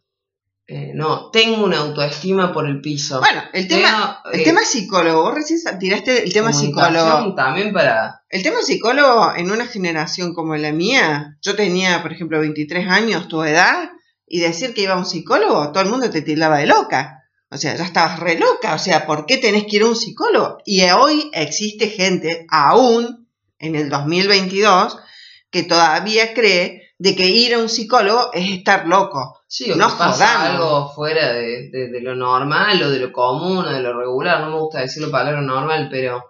Eh, 0.68 0.92
no, 0.94 1.32
tengo 1.32 1.66
una 1.66 1.80
autoestima 1.80 2.54
por 2.54 2.68
el 2.68 2.82
piso. 2.82 3.20
Bueno, 3.20 3.42
el 3.52 3.68
tema, 3.68 4.22
el 4.32 4.42
eh, 4.42 4.44
tema 4.44 4.62
psicólogo, 4.62 5.24
vos 5.24 5.34
recién 5.34 5.60
tiraste 5.80 6.24
el 6.24 6.32
tema 6.32 6.54
psicólogo. 6.54 7.34
También 7.34 7.74
para... 7.74 8.21
El 8.32 8.44
tema 8.44 8.62
psicólogo 8.62 9.34
en 9.36 9.52
una 9.52 9.68
generación 9.68 10.34
como 10.34 10.56
la 10.56 10.72
mía, 10.72 11.38
yo 11.42 11.54
tenía, 11.54 12.02
por 12.02 12.14
ejemplo, 12.14 12.40
23 12.40 12.88
años, 12.88 13.28
tu 13.28 13.44
edad, 13.44 13.92
y 14.26 14.40
decir 14.40 14.74
que 14.74 14.84
iba 14.84 14.94
a 14.94 14.98
un 14.98 15.06
psicólogo, 15.06 15.74
todo 15.74 15.84
el 15.84 15.90
mundo 15.90 16.10
te 16.10 16.22
tildaba 16.22 16.60
de 16.60 16.66
loca. 16.66 17.26
O 17.50 17.58
sea, 17.58 17.76
ya 17.76 17.84
estabas 17.84 18.22
re 18.22 18.40
loca. 18.40 18.74
O 18.74 18.80
sea, 18.80 19.06
¿por 19.06 19.26
qué 19.26 19.38
tenés 19.38 19.66
que 19.66 19.76
ir 19.76 19.82
a 19.84 19.88
un 19.88 19.98
psicólogo? 19.98 20.60
Y 20.66 20.82
hoy 20.92 21.30
existe 21.34 21.90
gente, 21.90 22.46
aún 22.50 23.28
en 23.60 23.76
el 23.76 23.90
2022, 23.90 24.98
que 25.50 25.64
todavía 25.64 26.34
cree 26.34 26.94
de 26.98 27.18
que 27.18 27.26
ir 27.26 27.56
a 27.56 27.60
un 27.60 27.68
psicólogo 27.68 28.32
es 28.32 28.50
estar 28.50 28.88
loco. 28.88 29.42
Sí, 29.46 29.70
o 29.70 29.76
no 29.76 29.90
que 29.90 29.96
pasa 29.98 30.54
algo 30.54 30.94
fuera 30.94 31.34
de, 31.34 32.00
lo 32.02 32.16
normal 32.16 32.82
o 32.82 32.90
de 32.90 33.00
lo 33.00 33.12
común 33.12 33.66
o 33.66 33.70
de 33.70 33.82
lo 33.82 34.00
regular. 34.00 34.40
No 34.40 34.52
me 34.52 34.60
gusta 34.62 34.80
decir 34.80 35.04
la 35.04 35.12
palabra 35.12 35.42
normal, 35.42 35.90
pero 35.92 36.30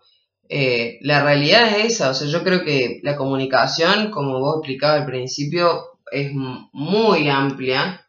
eh, 0.54 1.00
la 1.04 1.24
realidad 1.24 1.80
es 1.80 1.94
esa. 1.94 2.10
O 2.10 2.14
sea, 2.14 2.28
yo 2.28 2.44
creo 2.44 2.66
que 2.66 3.00
la 3.04 3.16
comunicación, 3.16 4.12
como 4.12 4.38
vos 4.40 4.58
explicabas 4.58 5.00
al 5.00 5.06
principio, 5.06 6.00
es 6.12 6.34
muy 6.34 7.30
amplia 7.30 8.06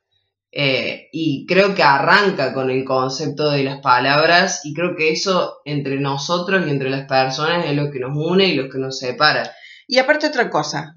eh, 0.50 1.08
y 1.12 1.46
creo 1.46 1.72
que 1.76 1.84
arranca 1.84 2.52
con 2.52 2.68
el 2.68 2.84
concepto 2.84 3.48
de 3.48 3.62
las 3.62 3.80
palabras 3.80 4.62
y 4.64 4.74
creo 4.74 4.96
que 4.96 5.12
eso 5.12 5.60
entre 5.64 6.00
nosotros 6.00 6.66
y 6.66 6.70
entre 6.70 6.90
las 6.90 7.06
personas 7.06 7.64
es 7.64 7.76
lo 7.76 7.92
que 7.92 8.00
nos 8.00 8.10
une 8.16 8.48
y 8.48 8.56
lo 8.56 8.68
que 8.68 8.78
nos 8.78 8.98
separa. 8.98 9.54
Y 9.86 9.98
aparte 9.98 10.26
otra 10.26 10.50
cosa. 10.50 10.96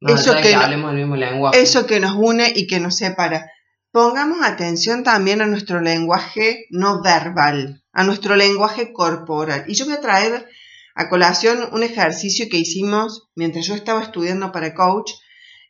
eso 0.00 0.32
que, 0.36 0.54
Eso 1.54 1.86
que 1.88 1.98
nos 1.98 2.14
une 2.14 2.52
y 2.54 2.68
que 2.68 2.78
nos 2.78 2.94
separa. 2.94 3.50
Pongamos 3.96 4.40
atención 4.42 5.04
también 5.04 5.40
a 5.40 5.46
nuestro 5.46 5.80
lenguaje 5.80 6.66
no 6.68 7.00
verbal, 7.00 7.82
a 7.94 8.04
nuestro 8.04 8.36
lenguaje 8.36 8.92
corporal. 8.92 9.64
Y 9.68 9.72
yo 9.72 9.86
voy 9.86 9.94
a 9.94 10.02
traer 10.02 10.46
a 10.94 11.08
colación 11.08 11.70
un 11.72 11.82
ejercicio 11.82 12.46
que 12.50 12.58
hicimos 12.58 13.30
mientras 13.34 13.66
yo 13.66 13.74
estaba 13.74 14.02
estudiando 14.02 14.52
para 14.52 14.74
coach 14.74 15.12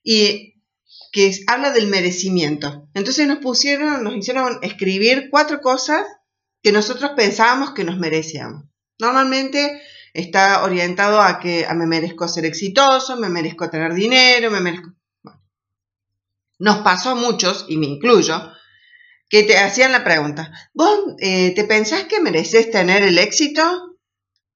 y 0.03 0.61
que 1.13 1.31
habla 1.47 1.71
del 1.71 1.87
merecimiento. 1.87 2.89
Entonces 2.95 3.29
nos 3.29 3.39
pusieron, 3.39 4.03
nos 4.03 4.17
hicieron 4.17 4.59
escribir 4.63 5.29
cuatro 5.31 5.61
cosas 5.61 6.05
que 6.65 6.73
nosotros 6.73 7.13
pensábamos 7.15 7.75
que 7.75 7.85
nos 7.85 7.97
merecíamos. 7.97 8.65
Normalmente 8.99 9.81
está 10.15 10.65
orientado 10.65 11.21
a 11.21 11.39
que 11.39 11.65
a 11.65 11.75
me 11.75 11.87
merezco 11.87 12.27
ser 12.27 12.45
exitoso, 12.45 13.17
me 13.19 13.29
merezco 13.29 13.71
tener 13.71 13.95
dinero, 13.95 14.51
me 14.51 14.61
merezco... 14.61 14.96
Nos 16.59 16.79
pasó 16.79 17.11
a 17.11 17.15
muchos, 17.15 17.67
y 17.69 17.77
me 17.77 17.87
incluyo, 17.87 18.53
que 19.29 19.43
te 19.43 19.59
hacían 19.59 19.93
la 19.93 20.05
pregunta, 20.05 20.53
¿vos 20.73 20.99
eh, 21.19 21.53
te 21.55 21.65
pensás 21.65 22.05
que 22.05 22.21
mereces 22.21 22.71
tener 22.71 23.03
el 23.03 23.19
éxito? 23.19 23.99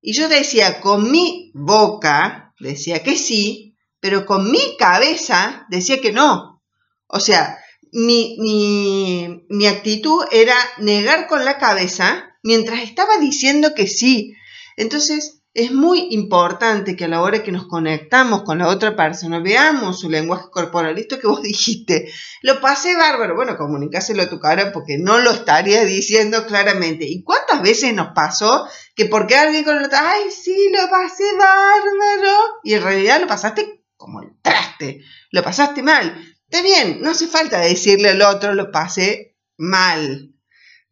Y 0.00 0.12
yo 0.14 0.28
decía 0.28 0.80
con 0.80 1.10
mi 1.10 1.50
boca, 1.54 2.54
decía 2.58 3.02
que 3.02 3.16
sí, 3.16 3.76
pero 4.00 4.24
con 4.24 4.50
mi 4.50 4.76
cabeza 4.78 5.66
decía 5.68 6.00
que 6.00 6.12
no. 6.12 6.62
O 7.06 7.20
sea, 7.20 7.58
mi, 7.92 8.36
mi, 8.38 9.44
mi 9.48 9.66
actitud 9.66 10.24
era 10.30 10.56
negar 10.78 11.26
con 11.26 11.44
la 11.44 11.58
cabeza 11.58 12.36
mientras 12.42 12.82
estaba 12.82 13.18
diciendo 13.18 13.74
que 13.74 13.86
sí. 13.86 14.32
Entonces, 14.76 15.39
es 15.52 15.72
muy 15.72 16.08
importante 16.12 16.94
que 16.94 17.06
a 17.06 17.08
la 17.08 17.22
hora 17.22 17.42
que 17.42 17.50
nos 17.50 17.66
conectamos 17.66 18.42
con 18.42 18.58
la 18.58 18.68
otra 18.68 18.94
persona 18.94 19.40
veamos 19.40 19.98
su 19.98 20.08
lenguaje 20.08 20.46
corporal. 20.50 20.96
Esto 20.96 21.18
que 21.18 21.26
vos 21.26 21.42
dijiste, 21.42 22.12
lo 22.42 22.60
pasé 22.60 22.96
bárbaro. 22.96 23.34
Bueno, 23.34 23.56
comunicáselo 23.56 24.22
a 24.22 24.28
tu 24.28 24.38
cara 24.38 24.72
porque 24.72 24.98
no 24.98 25.18
lo 25.18 25.30
estaría 25.30 25.84
diciendo 25.84 26.46
claramente. 26.46 27.04
¿Y 27.06 27.24
cuántas 27.24 27.62
veces 27.62 27.92
nos 27.94 28.08
pasó 28.14 28.68
que 28.94 29.06
porque 29.06 29.36
alguien 29.36 29.64
con 29.64 29.76
el 29.76 29.84
otro, 29.84 29.98
ay, 30.00 30.30
sí, 30.30 30.70
lo 30.72 30.88
pasé 30.88 31.24
bárbaro? 31.36 32.38
Y 32.62 32.74
en 32.74 32.82
realidad 32.82 33.20
lo 33.20 33.26
pasaste 33.26 33.84
como 33.96 34.22
el 34.22 34.30
traste, 34.40 35.02
lo 35.30 35.42
pasaste 35.42 35.82
mal. 35.82 36.16
Está 36.48 36.62
bien, 36.62 37.00
no 37.00 37.10
hace 37.10 37.26
falta 37.26 37.60
decirle 37.60 38.10
al 38.10 38.22
otro 38.22 38.54
lo 38.54 38.70
pasé 38.70 39.36
mal. 39.56 40.29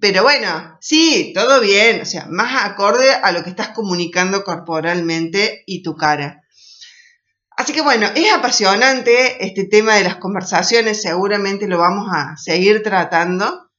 Pero 0.01 0.23
bueno, 0.23 0.79
sí, 0.81 1.33
todo 1.35 1.61
bien, 1.61 2.03
o 2.03 2.05
sea, 2.05 2.27
más 2.31 2.65
acorde 2.65 3.11
a 3.11 3.33
lo 3.33 3.43
que 3.43 3.51
estás 3.51 3.71
comunicando 3.71 4.45
corporalmente 4.45 5.65
y 5.67 5.83
tu 5.83 5.97
cara. 5.97 6.43
Así 7.57 7.73
que 7.73 7.83
bueno, 7.83 8.07
es 8.15 8.33
apasionante 8.33 9.45
este 9.45 9.65
tema 9.65 9.97
de 9.97 10.05
las 10.05 10.17
conversaciones, 10.17 11.03
seguramente 11.03 11.67
lo 11.67 11.79
vamos 11.79 12.07
a 12.13 12.37
seguir 12.37 12.85
tratando. 12.85 13.73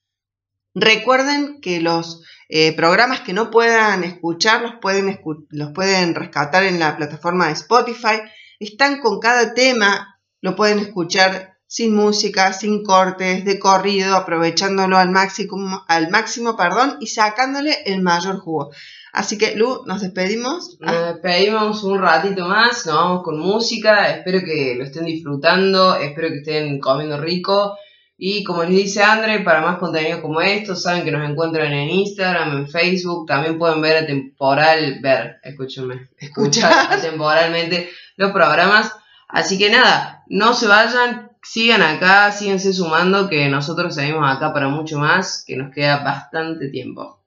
Recuerden 0.75 1.61
que 1.61 1.79
los 1.79 2.21
eh, 2.49 2.75
programas 2.75 3.21
que 3.21 3.31
no 3.31 3.49
puedan 3.49 4.03
escuchar 4.03 4.81
pueden, 4.81 5.21
los 5.49 5.71
pueden 5.71 6.15
rescatar 6.15 6.65
en 6.65 6.79
la 6.79 6.97
plataforma 6.97 7.47
de 7.47 7.53
Spotify 7.53 8.21
están 8.59 8.99
con 8.99 9.19
cada 9.19 9.53
tema, 9.53 10.19
lo 10.41 10.57
pueden 10.57 10.79
escuchar 10.79 11.58
sin 11.69 11.95
música, 11.95 12.51
sin 12.51 12.83
cortes, 12.83 13.45
de 13.45 13.59
corrido, 13.59 14.15
aprovechándolo 14.15 14.97
al 14.97 15.11
máximo, 15.11 15.85
al 15.87 16.09
máximo 16.09 16.57
perdón, 16.57 16.97
y 16.99 17.05
sacándole 17.05 17.77
el 17.85 18.01
mayor 18.01 18.39
jugo. 18.39 18.71
Así 19.13 19.37
que, 19.37 19.55
Lu, 19.55 19.83
nos 19.85 20.01
despedimos. 20.01 20.77
Nos 20.79 21.13
despedimos 21.13 21.83
un 21.83 22.01
ratito 22.01 22.47
más, 22.47 22.87
nos 22.87 22.95
vamos 22.95 23.23
con 23.23 23.39
música, 23.39 24.09
espero 24.09 24.39
que 24.39 24.73
lo 24.79 24.83
estén 24.83 25.05
disfrutando, 25.05 25.95
espero 25.95 26.29
que 26.29 26.37
estén 26.37 26.79
comiendo 26.79 27.21
rico. 27.21 27.77
Y 28.17 28.43
como 28.43 28.63
les 28.63 28.75
dice 28.75 29.03
André, 29.03 29.41
para 29.41 29.61
más 29.61 29.77
contenido 29.77 30.23
como 30.23 30.41
esto, 30.41 30.75
saben 30.75 31.03
que 31.03 31.11
nos 31.11 31.29
encuentran 31.29 31.71
en 31.71 31.89
Instagram, 31.89 32.57
en 32.57 32.67
Facebook, 32.67 33.27
también 33.27 33.59
pueden 33.59 33.79
ver 33.79 34.03
a 34.03 34.07
temporal, 34.07 34.99
ver, 35.03 35.37
escúchenme, 35.43 36.09
escuchar 36.17 36.99
temporalmente 36.99 37.91
los 38.17 38.31
programas. 38.31 38.91
Así 39.27 39.59
que 39.59 39.69
nada, 39.69 40.23
no 40.27 40.55
se 40.55 40.65
vayan, 40.65 41.28
sigan 41.43 41.81
acá, 41.81 42.31
síganse 42.31 42.73
sumando, 42.73 43.29
que 43.29 43.47
nosotros 43.47 43.95
seguimos 43.95 44.23
acá 44.25 44.53
para 44.53 44.69
mucho 44.69 44.99
más, 44.99 45.43
que 45.45 45.55
nos 45.55 45.73
queda 45.73 46.03
bastante 46.03 46.69
tiempo. 46.69 47.23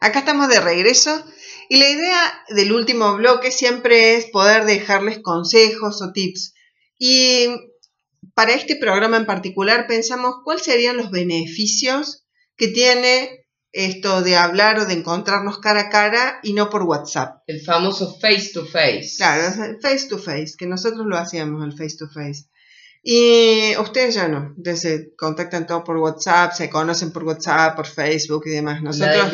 Acá 0.00 0.20
estamos 0.20 0.48
de 0.48 0.60
regreso 0.60 1.24
y 1.68 1.78
la 1.78 1.88
idea 1.88 2.20
del 2.50 2.72
último 2.72 3.16
bloque 3.16 3.50
siempre 3.50 4.16
es 4.16 4.26
poder 4.26 4.64
dejarles 4.64 5.20
consejos 5.20 6.02
o 6.02 6.12
tips. 6.12 6.54
Y 6.98 7.48
para 8.34 8.52
este 8.52 8.76
programa 8.76 9.16
en 9.16 9.26
particular 9.26 9.86
pensamos 9.86 10.36
cuáles 10.44 10.64
serían 10.64 10.96
los 10.96 11.10
beneficios 11.10 12.26
que 12.56 12.68
tiene 12.68 13.46
esto 13.72 14.22
de 14.22 14.36
hablar 14.36 14.78
o 14.78 14.86
de 14.86 14.94
encontrarnos 14.94 15.58
cara 15.58 15.82
a 15.82 15.90
cara 15.90 16.40
y 16.42 16.54
no 16.54 16.70
por 16.70 16.84
WhatsApp. 16.84 17.42
El 17.46 17.60
famoso 17.60 18.18
face 18.18 18.50
to 18.54 18.64
face. 18.64 19.16
Claro, 19.18 19.78
face 19.82 20.08
to 20.08 20.18
face, 20.18 20.54
que 20.56 20.66
nosotros 20.66 21.04
lo 21.06 21.18
hacíamos 21.18 21.62
el 21.64 21.72
face 21.72 21.96
to 21.98 22.08
face. 22.08 22.46
Y 23.08 23.76
ustedes 23.76 24.16
ya 24.16 24.26
no, 24.26 24.56
se 24.74 25.14
contactan 25.14 25.64
todo 25.64 25.84
por 25.84 25.96
WhatsApp, 25.96 26.52
se 26.52 26.68
conocen 26.68 27.12
por 27.12 27.22
WhatsApp, 27.22 27.76
por 27.76 27.86
Facebook 27.86 28.42
y 28.46 28.50
demás. 28.50 28.82
Nosotros, 28.82 29.32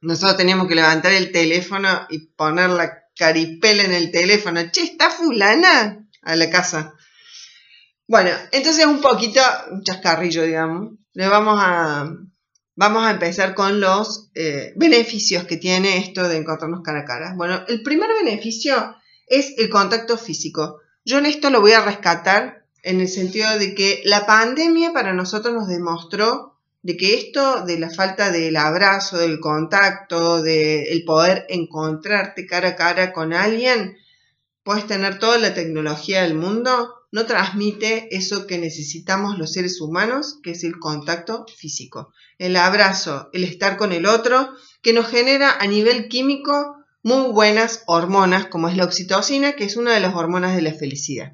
nosotros 0.00 0.36
teníamos 0.38 0.66
que 0.66 0.76
levantar 0.76 1.12
el 1.12 1.30
teléfono 1.30 2.06
y 2.08 2.28
poner 2.28 2.70
la 2.70 3.02
caripela 3.14 3.82
en 3.82 3.92
el 3.92 4.10
teléfono. 4.10 4.62
Che, 4.72 4.82
¿está 4.82 5.10
fulana? 5.10 6.08
A 6.22 6.36
la 6.36 6.48
casa. 6.48 6.94
Bueno, 8.08 8.30
entonces 8.50 8.86
un 8.86 9.02
poquito, 9.02 9.42
un 9.72 9.82
chascarrillo, 9.82 10.44
digamos. 10.44 10.92
Le 11.12 11.28
vamos 11.28 11.60
a, 11.62 12.10
vamos 12.76 13.04
a 13.04 13.10
empezar 13.10 13.54
con 13.54 13.78
los 13.78 14.30
eh, 14.34 14.72
beneficios 14.76 15.44
que 15.44 15.58
tiene 15.58 15.98
esto 15.98 16.26
de 16.26 16.38
encontrarnos 16.38 16.80
cara 16.82 17.00
a 17.00 17.04
cara. 17.04 17.34
Bueno, 17.36 17.62
el 17.68 17.82
primer 17.82 18.08
beneficio 18.24 18.96
es 19.26 19.52
el 19.58 19.68
contacto 19.68 20.16
físico. 20.16 20.80
Yo 21.04 21.18
en 21.18 21.26
esto 21.26 21.50
lo 21.50 21.60
voy 21.60 21.72
a 21.72 21.84
rescatar 21.84 22.55
en 22.86 23.00
el 23.00 23.08
sentido 23.08 23.58
de 23.58 23.74
que 23.74 24.00
la 24.04 24.26
pandemia 24.26 24.92
para 24.92 25.12
nosotros 25.12 25.52
nos 25.52 25.66
demostró 25.66 26.56
de 26.82 26.96
que 26.96 27.14
esto 27.14 27.64
de 27.66 27.80
la 27.80 27.90
falta 27.90 28.30
del 28.30 28.56
abrazo, 28.56 29.18
del 29.18 29.40
contacto, 29.40 30.40
del 30.40 31.02
poder 31.04 31.46
encontrarte 31.48 32.46
cara 32.46 32.68
a 32.70 32.76
cara 32.76 33.12
con 33.12 33.32
alguien, 33.32 33.96
puedes 34.62 34.86
tener 34.86 35.18
toda 35.18 35.36
la 35.38 35.52
tecnología 35.52 36.22
del 36.22 36.36
mundo, 36.36 36.94
no 37.10 37.26
transmite 37.26 38.14
eso 38.16 38.46
que 38.46 38.58
necesitamos 38.58 39.36
los 39.36 39.52
seres 39.52 39.80
humanos, 39.80 40.38
que 40.44 40.52
es 40.52 40.62
el 40.62 40.78
contacto 40.78 41.44
físico, 41.56 42.12
el 42.38 42.54
abrazo, 42.54 43.30
el 43.32 43.42
estar 43.42 43.76
con 43.78 43.90
el 43.90 44.06
otro, 44.06 44.50
que 44.80 44.92
nos 44.92 45.08
genera 45.08 45.50
a 45.58 45.66
nivel 45.66 46.06
químico 46.06 46.76
muy 47.02 47.32
buenas 47.32 47.82
hormonas, 47.88 48.46
como 48.46 48.68
es 48.68 48.76
la 48.76 48.84
oxitocina, 48.84 49.54
que 49.56 49.64
es 49.64 49.76
una 49.76 49.92
de 49.92 50.00
las 50.00 50.14
hormonas 50.14 50.54
de 50.54 50.62
la 50.62 50.72
felicidad. 50.72 51.32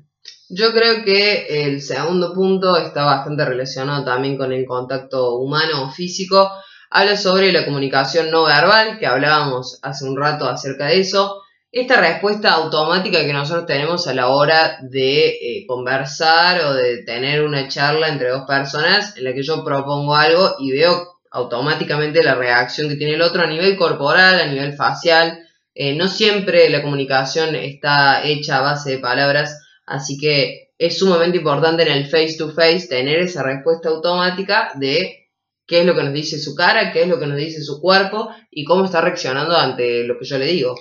Yo 0.54 0.70
creo 0.74 1.02
que 1.02 1.64
el 1.64 1.80
segundo 1.80 2.34
punto 2.34 2.76
está 2.76 3.06
bastante 3.06 3.42
relacionado 3.42 4.04
también 4.04 4.36
con 4.36 4.52
el 4.52 4.66
contacto 4.66 5.36
humano 5.36 5.84
o 5.84 5.90
físico. 5.90 6.50
Habla 6.90 7.16
sobre 7.16 7.52
la 7.52 7.64
comunicación 7.64 8.30
no 8.30 8.44
verbal, 8.44 8.98
que 8.98 9.06
hablábamos 9.06 9.78
hace 9.80 10.04
un 10.04 10.14
rato 10.14 10.46
acerca 10.46 10.88
de 10.88 11.00
eso. 11.00 11.40
Esta 11.70 11.98
respuesta 11.98 12.52
automática 12.52 13.24
que 13.24 13.32
nosotros 13.32 13.64
tenemos 13.64 14.06
a 14.06 14.12
la 14.12 14.28
hora 14.28 14.76
de 14.82 15.28
eh, 15.28 15.64
conversar 15.66 16.60
o 16.66 16.74
de 16.74 17.02
tener 17.02 17.42
una 17.42 17.68
charla 17.68 18.08
entre 18.08 18.28
dos 18.28 18.42
personas 18.46 19.16
en 19.16 19.24
la 19.24 19.32
que 19.32 19.42
yo 19.42 19.64
propongo 19.64 20.14
algo 20.14 20.56
y 20.58 20.72
veo 20.72 21.20
automáticamente 21.30 22.22
la 22.22 22.34
reacción 22.34 22.90
que 22.90 22.96
tiene 22.96 23.14
el 23.14 23.22
otro 23.22 23.40
a 23.40 23.46
nivel 23.46 23.74
corporal, 23.78 24.38
a 24.38 24.46
nivel 24.46 24.74
facial. 24.74 25.48
Eh, 25.74 25.96
no 25.96 26.08
siempre 26.08 26.68
la 26.68 26.82
comunicación 26.82 27.54
está 27.54 28.22
hecha 28.22 28.58
a 28.58 28.60
base 28.60 28.90
de 28.90 28.98
palabras 28.98 29.61
Así 29.86 30.18
que 30.18 30.72
es 30.78 30.98
sumamente 30.98 31.38
importante 31.38 31.82
en 31.82 31.92
el 31.92 32.06
face 32.06 32.36
to 32.38 32.52
face 32.52 32.86
tener 32.88 33.20
esa 33.20 33.42
respuesta 33.42 33.88
automática 33.88 34.72
de 34.76 35.30
qué 35.66 35.80
es 35.80 35.86
lo 35.86 35.94
que 35.94 36.02
nos 36.02 36.12
dice 36.12 36.38
su 36.38 36.54
cara, 36.54 36.92
qué 36.92 37.02
es 37.02 37.08
lo 37.08 37.18
que 37.18 37.26
nos 37.26 37.36
dice 37.36 37.62
su 37.62 37.80
cuerpo 37.80 38.30
y 38.50 38.64
cómo 38.64 38.84
está 38.84 39.00
reaccionando 39.00 39.56
ante 39.56 40.04
lo 40.04 40.18
que 40.18 40.24
yo 40.24 40.38
le 40.38 40.46
digo. 40.46 40.74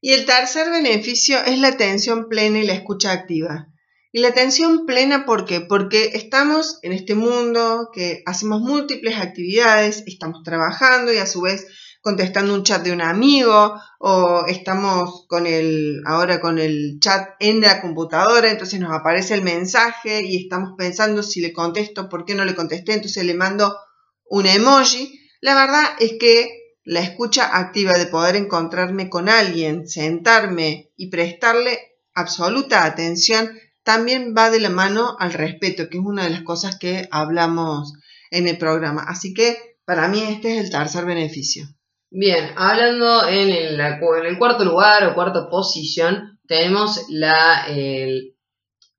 Y 0.00 0.12
el 0.12 0.26
tercer 0.26 0.70
beneficio 0.70 1.38
es 1.46 1.58
la 1.58 1.68
atención 1.68 2.28
plena 2.28 2.58
y 2.58 2.66
la 2.66 2.74
escucha 2.74 3.12
activa. 3.12 3.68
Y 4.12 4.20
la 4.20 4.28
atención 4.28 4.86
plena, 4.86 5.26
¿por 5.26 5.44
qué? 5.44 5.60
Porque 5.60 6.12
estamos 6.14 6.78
en 6.82 6.92
este 6.92 7.14
mundo 7.14 7.90
que 7.92 8.22
hacemos 8.24 8.60
múltiples 8.60 9.16
actividades, 9.16 10.04
estamos 10.06 10.42
trabajando 10.42 11.12
y 11.12 11.18
a 11.18 11.26
su 11.26 11.42
vez 11.42 11.66
contestando 12.06 12.54
un 12.54 12.62
chat 12.62 12.84
de 12.84 12.92
un 12.92 13.02
amigo 13.02 13.74
o 13.98 14.44
estamos 14.46 15.26
con 15.26 15.44
el 15.44 16.02
ahora 16.06 16.40
con 16.40 16.60
el 16.60 17.00
chat 17.00 17.30
en 17.40 17.60
la 17.60 17.80
computadora, 17.80 18.48
entonces 18.48 18.78
nos 18.78 18.92
aparece 18.92 19.34
el 19.34 19.42
mensaje 19.42 20.22
y 20.22 20.36
estamos 20.36 20.74
pensando 20.78 21.24
si 21.24 21.40
le 21.40 21.52
contesto, 21.52 22.08
por 22.08 22.24
qué 22.24 22.36
no 22.36 22.44
le 22.44 22.54
contesté, 22.54 22.92
entonces 22.92 23.24
le 23.24 23.34
mando 23.34 23.76
un 24.30 24.46
emoji. 24.46 25.18
La 25.40 25.56
verdad 25.56 25.82
es 25.98 26.12
que 26.20 26.76
la 26.84 27.00
escucha 27.00 27.56
activa 27.58 27.94
de 27.94 28.06
poder 28.06 28.36
encontrarme 28.36 29.10
con 29.10 29.28
alguien, 29.28 29.88
sentarme 29.88 30.92
y 30.96 31.10
prestarle 31.10 31.76
absoluta 32.14 32.84
atención 32.84 33.50
también 33.82 34.32
va 34.32 34.50
de 34.50 34.60
la 34.60 34.70
mano 34.70 35.16
al 35.18 35.32
respeto, 35.32 35.88
que 35.88 35.98
es 35.98 36.04
una 36.04 36.22
de 36.22 36.30
las 36.30 36.42
cosas 36.42 36.78
que 36.78 37.08
hablamos 37.10 37.94
en 38.30 38.46
el 38.46 38.58
programa. 38.58 39.02
Así 39.08 39.34
que 39.34 39.80
para 39.84 40.06
mí 40.06 40.22
este 40.22 40.56
es 40.56 40.66
el 40.66 40.70
tercer 40.70 41.04
beneficio. 41.04 41.66
Bien, 42.10 42.52
hablando 42.56 43.28
en 43.28 43.50
el, 43.50 44.38
cuarto 44.38 44.64
lugar 44.64 45.04
o 45.06 45.14
cuarta 45.14 45.48
posición, 45.48 46.38
tenemos 46.46 47.06
la, 47.08 47.66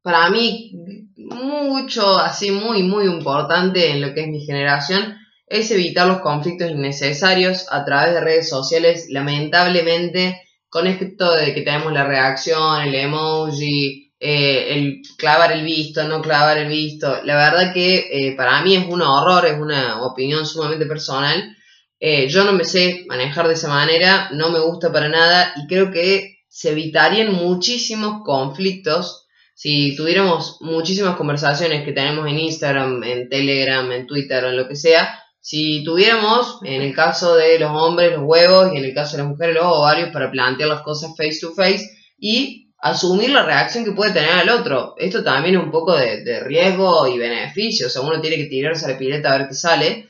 para 0.02 0.30
mí, 0.30 0.72
mucho, 1.18 2.18
así 2.18 2.52
muy, 2.52 2.84
muy 2.84 3.06
importante 3.06 3.92
en 3.92 4.02
lo 4.02 4.14
que 4.14 4.22
es 4.22 4.28
mi 4.28 4.46
generación, 4.46 5.18
es 5.46 5.72
evitar 5.72 6.08
los 6.08 6.20
conflictos 6.20 6.72
innecesarios 6.72 7.68
a 7.72 7.84
través 7.86 8.14
de 8.14 8.22
redes 8.22 8.50
sociales. 8.50 9.08
Lamentablemente, 9.10 10.42
con 10.70 10.88
esto 10.88 11.34
de 11.36 11.54
que 11.54 11.62
tenemos 11.62 11.92
la 11.94 12.06
reacción, 12.06 12.82
el 12.82 12.96
emoji, 12.96 14.14
eh, 14.20 14.76
el 14.76 15.02
clavar 15.18 15.52
el 15.52 15.64
visto, 15.64 16.08
no 16.08 16.22
clavar 16.22 16.58
el 16.58 16.68
visto, 16.68 17.22
la 17.24 17.36
verdad 17.36 17.74
que 17.74 18.08
eh, 18.12 18.36
para 18.36 18.62
mí 18.62 18.76
es 18.76 18.86
un 18.88 19.02
horror, 19.02 19.46
es 19.46 19.60
una 19.60 20.04
opinión 20.04 20.46
sumamente 20.46 20.86
personal 20.86 21.57
eh, 22.00 22.28
yo 22.28 22.44
no 22.44 22.54
me 22.54 22.64
sé 22.64 23.06
manejar 23.08 23.48
de 23.48 23.56
esa 23.56 23.70
manera, 23.70 24.30
no 24.32 24.50
me 24.50 24.60
gusta 24.60 24.92
para 24.92 25.10
nada 25.10 25.54
y 25.56 25.68
creo 25.68 25.92
que 25.92 26.38
se 26.48 26.72
evitarían 26.72 27.34
muchísimos 27.34 28.24
conflictos 28.24 29.28
si 29.56 29.96
tuviéramos 29.96 30.58
muchísimas 30.62 31.16
conversaciones 31.16 31.84
que 31.84 31.92
tenemos 31.92 32.28
en 32.28 32.38
Instagram, 32.38 33.04
en 33.04 33.28
Telegram, 33.28 33.92
en 33.92 34.06
Twitter 34.06 34.46
o 34.46 34.50
en 34.50 34.58
lo 34.58 34.68
que 34.68 34.76
sea, 34.76 35.20
si 35.40 35.84
tuviéramos, 35.84 36.60
en 36.64 36.82
el 36.82 36.94
caso 36.94 37.36
de 37.36 37.58
los 37.58 37.72
hombres, 37.72 38.12
los 38.12 38.22
huevos 38.24 38.72
y 38.74 38.78
en 38.78 38.86
el 38.86 38.94
caso 38.94 39.18
de 39.18 39.24
las 39.24 39.32
mujeres, 39.32 39.56
los 39.56 39.66
ovarios, 39.66 40.10
para 40.12 40.30
plantear 40.30 40.70
las 40.70 40.82
cosas 40.82 41.16
face 41.18 41.40
to 41.42 41.54
face 41.54 41.90
y 42.20 42.74
asumir 42.80 43.32
la 43.32 43.44
reacción 43.44 43.84
que 43.84 43.94
puede 43.94 44.12
tener 44.12 44.44
el 44.44 44.50
otro. 44.50 44.94
Esto 44.98 45.24
también 45.24 45.56
es 45.56 45.64
un 45.64 45.72
poco 45.72 45.96
de, 45.96 46.40
riesgo 46.42 47.08
y 47.08 47.18
beneficio, 47.18 47.88
o 47.88 47.90
sea, 47.90 48.02
uno 48.02 48.22
tiene 48.22 48.36
que 48.36 48.46
tirarse 48.46 48.86
a 48.86 48.90
la 48.90 48.98
pileta 48.98 49.34
a 49.34 49.38
ver 49.38 49.48
qué 49.48 49.56
sale 49.56 50.10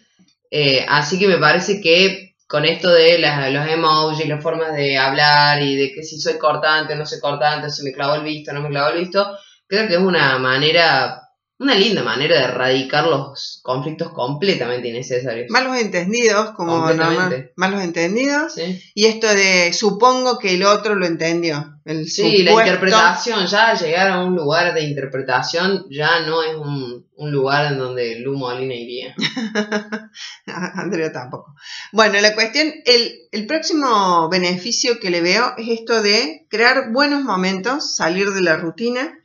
eh, 0.51 0.85
así 0.87 1.19
que 1.19 1.27
me 1.27 1.37
parece 1.37 1.81
que 1.81 2.35
con 2.47 2.63
esto 2.63 2.89
de 2.91 3.19
las, 3.19 3.51
los 3.51 3.67
emojis, 3.67 4.27
las 4.27 4.41
formas 4.41 4.73
de 4.73 4.97
hablar 4.97 5.61
y 5.61 5.75
de 5.75 5.91
que 5.91 6.03
si 6.03 6.19
soy 6.19 6.37
cortante 6.37 6.93
o 6.93 6.95
no 6.95 7.05
soy 7.05 7.19
cortante, 7.19 7.69
si 7.69 7.83
me 7.83 7.91
clavo 7.91 8.15
el 8.15 8.23
visto 8.23 8.51
o 8.51 8.53
no 8.53 8.61
me 8.61 8.69
clavo 8.69 8.89
el 8.89 8.99
visto, 8.99 9.37
creo 9.67 9.87
que 9.87 9.95
es 9.95 9.99
una 9.99 10.37
manera 10.39 11.27
una 11.59 11.73
linda 11.73 12.03
manera 12.03 12.37
de 12.37 12.43
erradicar 12.43 13.07
los 13.07 13.59
conflictos 13.63 14.11
completamente 14.11 14.89
innecesarios. 14.89 15.49
Malos 15.49 15.77
entendidos, 15.77 16.51
como 16.51 16.77
normal, 16.77 17.51
malos 17.55 17.81
entendidos. 17.81 18.53
Y 18.93 19.05
esto 19.05 19.27
de 19.27 19.73
supongo 19.73 20.37
que 20.37 20.53
el 20.53 20.63
otro 20.63 20.93
lo 20.93 21.07
entendió. 21.07 21.79
El 21.83 22.07
sí, 22.07 22.43
la 22.43 22.51
interpretación, 22.51 23.47
ya 23.47 23.73
llegar 23.73 24.09
a 24.09 24.23
un 24.23 24.35
lugar 24.35 24.73
de 24.73 24.83
interpretación 24.83 25.87
ya 25.89 26.19
no 26.19 26.43
es 26.43 26.55
un, 26.55 27.07
lugar 27.31 27.71
en 27.71 27.79
donde 27.79 28.19
Lu 28.19 28.37
Molina 28.37 28.75
iría. 28.75 29.15
Andrea 30.45 31.11
tampoco. 31.11 31.55
Bueno, 31.91 32.19
la 32.19 32.33
cuestión, 32.33 32.73
el, 32.85 33.27
el 33.31 33.45
próximo 33.47 34.29
beneficio 34.29 34.99
que 34.99 35.09
le 35.09 35.21
veo 35.21 35.53
es 35.57 35.79
esto 35.79 36.01
de 36.01 36.45
crear 36.49 36.91
buenos 36.91 37.23
momentos, 37.23 37.95
salir 37.95 38.29
de 38.31 38.41
la 38.41 38.57
rutina 38.57 39.17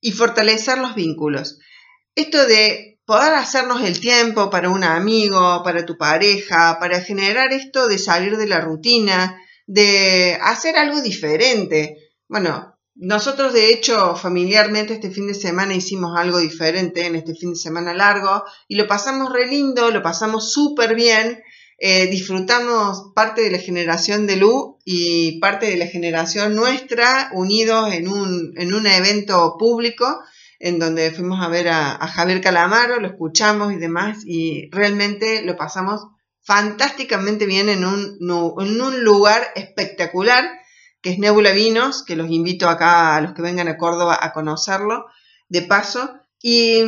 y 0.00 0.12
fortalecer 0.12 0.78
los 0.78 0.94
vínculos 0.94 1.58
esto 2.14 2.46
de 2.46 3.00
poder 3.04 3.34
hacernos 3.34 3.82
el 3.82 4.00
tiempo 4.00 4.50
para 4.50 4.70
un 4.70 4.84
amigo, 4.84 5.62
para 5.64 5.84
tu 5.84 5.96
pareja, 5.96 6.78
para 6.78 7.00
generar 7.00 7.52
esto 7.52 7.88
de 7.88 7.98
salir 7.98 8.36
de 8.36 8.46
la 8.46 8.60
rutina, 8.60 9.40
de 9.66 10.38
hacer 10.40 10.76
algo 10.76 11.00
diferente. 11.00 12.12
Bueno, 12.28 12.71
nosotros 12.94 13.52
de 13.52 13.72
hecho 13.72 14.16
familiarmente 14.16 14.94
este 14.94 15.10
fin 15.10 15.26
de 15.26 15.34
semana 15.34 15.74
hicimos 15.74 16.18
algo 16.18 16.38
diferente 16.38 17.06
en 17.06 17.14
este 17.14 17.34
fin 17.34 17.50
de 17.50 17.58
semana 17.58 17.94
largo 17.94 18.44
y 18.68 18.76
lo 18.76 18.86
pasamos 18.86 19.32
re 19.32 19.46
lindo, 19.46 19.90
lo 19.90 20.02
pasamos 20.02 20.52
súper 20.52 20.94
bien. 20.94 21.42
Eh, 21.78 22.06
disfrutamos 22.06 23.12
parte 23.14 23.42
de 23.42 23.50
la 23.50 23.58
generación 23.58 24.26
de 24.26 24.36
Lu 24.36 24.78
y 24.84 25.40
parte 25.40 25.66
de 25.66 25.76
la 25.76 25.86
generación 25.86 26.54
nuestra 26.54 27.30
unidos 27.32 27.92
en 27.92 28.06
un, 28.06 28.52
en 28.56 28.72
un 28.72 28.86
evento 28.86 29.56
público 29.58 30.22
en 30.62 30.78
donde 30.78 31.10
fuimos 31.10 31.44
a 31.44 31.48
ver 31.48 31.68
a, 31.68 31.98
Javier 32.06 32.40
Calamaro, 32.40 33.00
lo 33.00 33.08
escuchamos 33.08 33.72
y 33.72 33.78
demás, 33.78 34.18
y 34.24 34.70
realmente 34.70 35.42
lo 35.42 35.56
pasamos 35.56 36.06
fantásticamente 36.40 37.46
bien 37.46 37.68
en 37.68 37.84
un, 37.84 38.16
en 38.20 38.80
un 38.80 39.02
lugar 39.02 39.42
espectacular, 39.56 40.48
que 41.02 41.10
es 41.10 41.18
Nebula 41.18 41.52
Vinos, 41.52 42.04
que 42.04 42.16
los 42.16 42.30
invito 42.30 42.68
acá 42.68 43.16
a 43.16 43.20
los 43.20 43.34
que 43.34 43.42
vengan 43.42 43.68
a 43.68 43.76
Córdoba 43.76 44.18
a 44.20 44.32
conocerlo, 44.32 45.06
de 45.48 45.62
paso, 45.62 46.14
y 46.40 46.82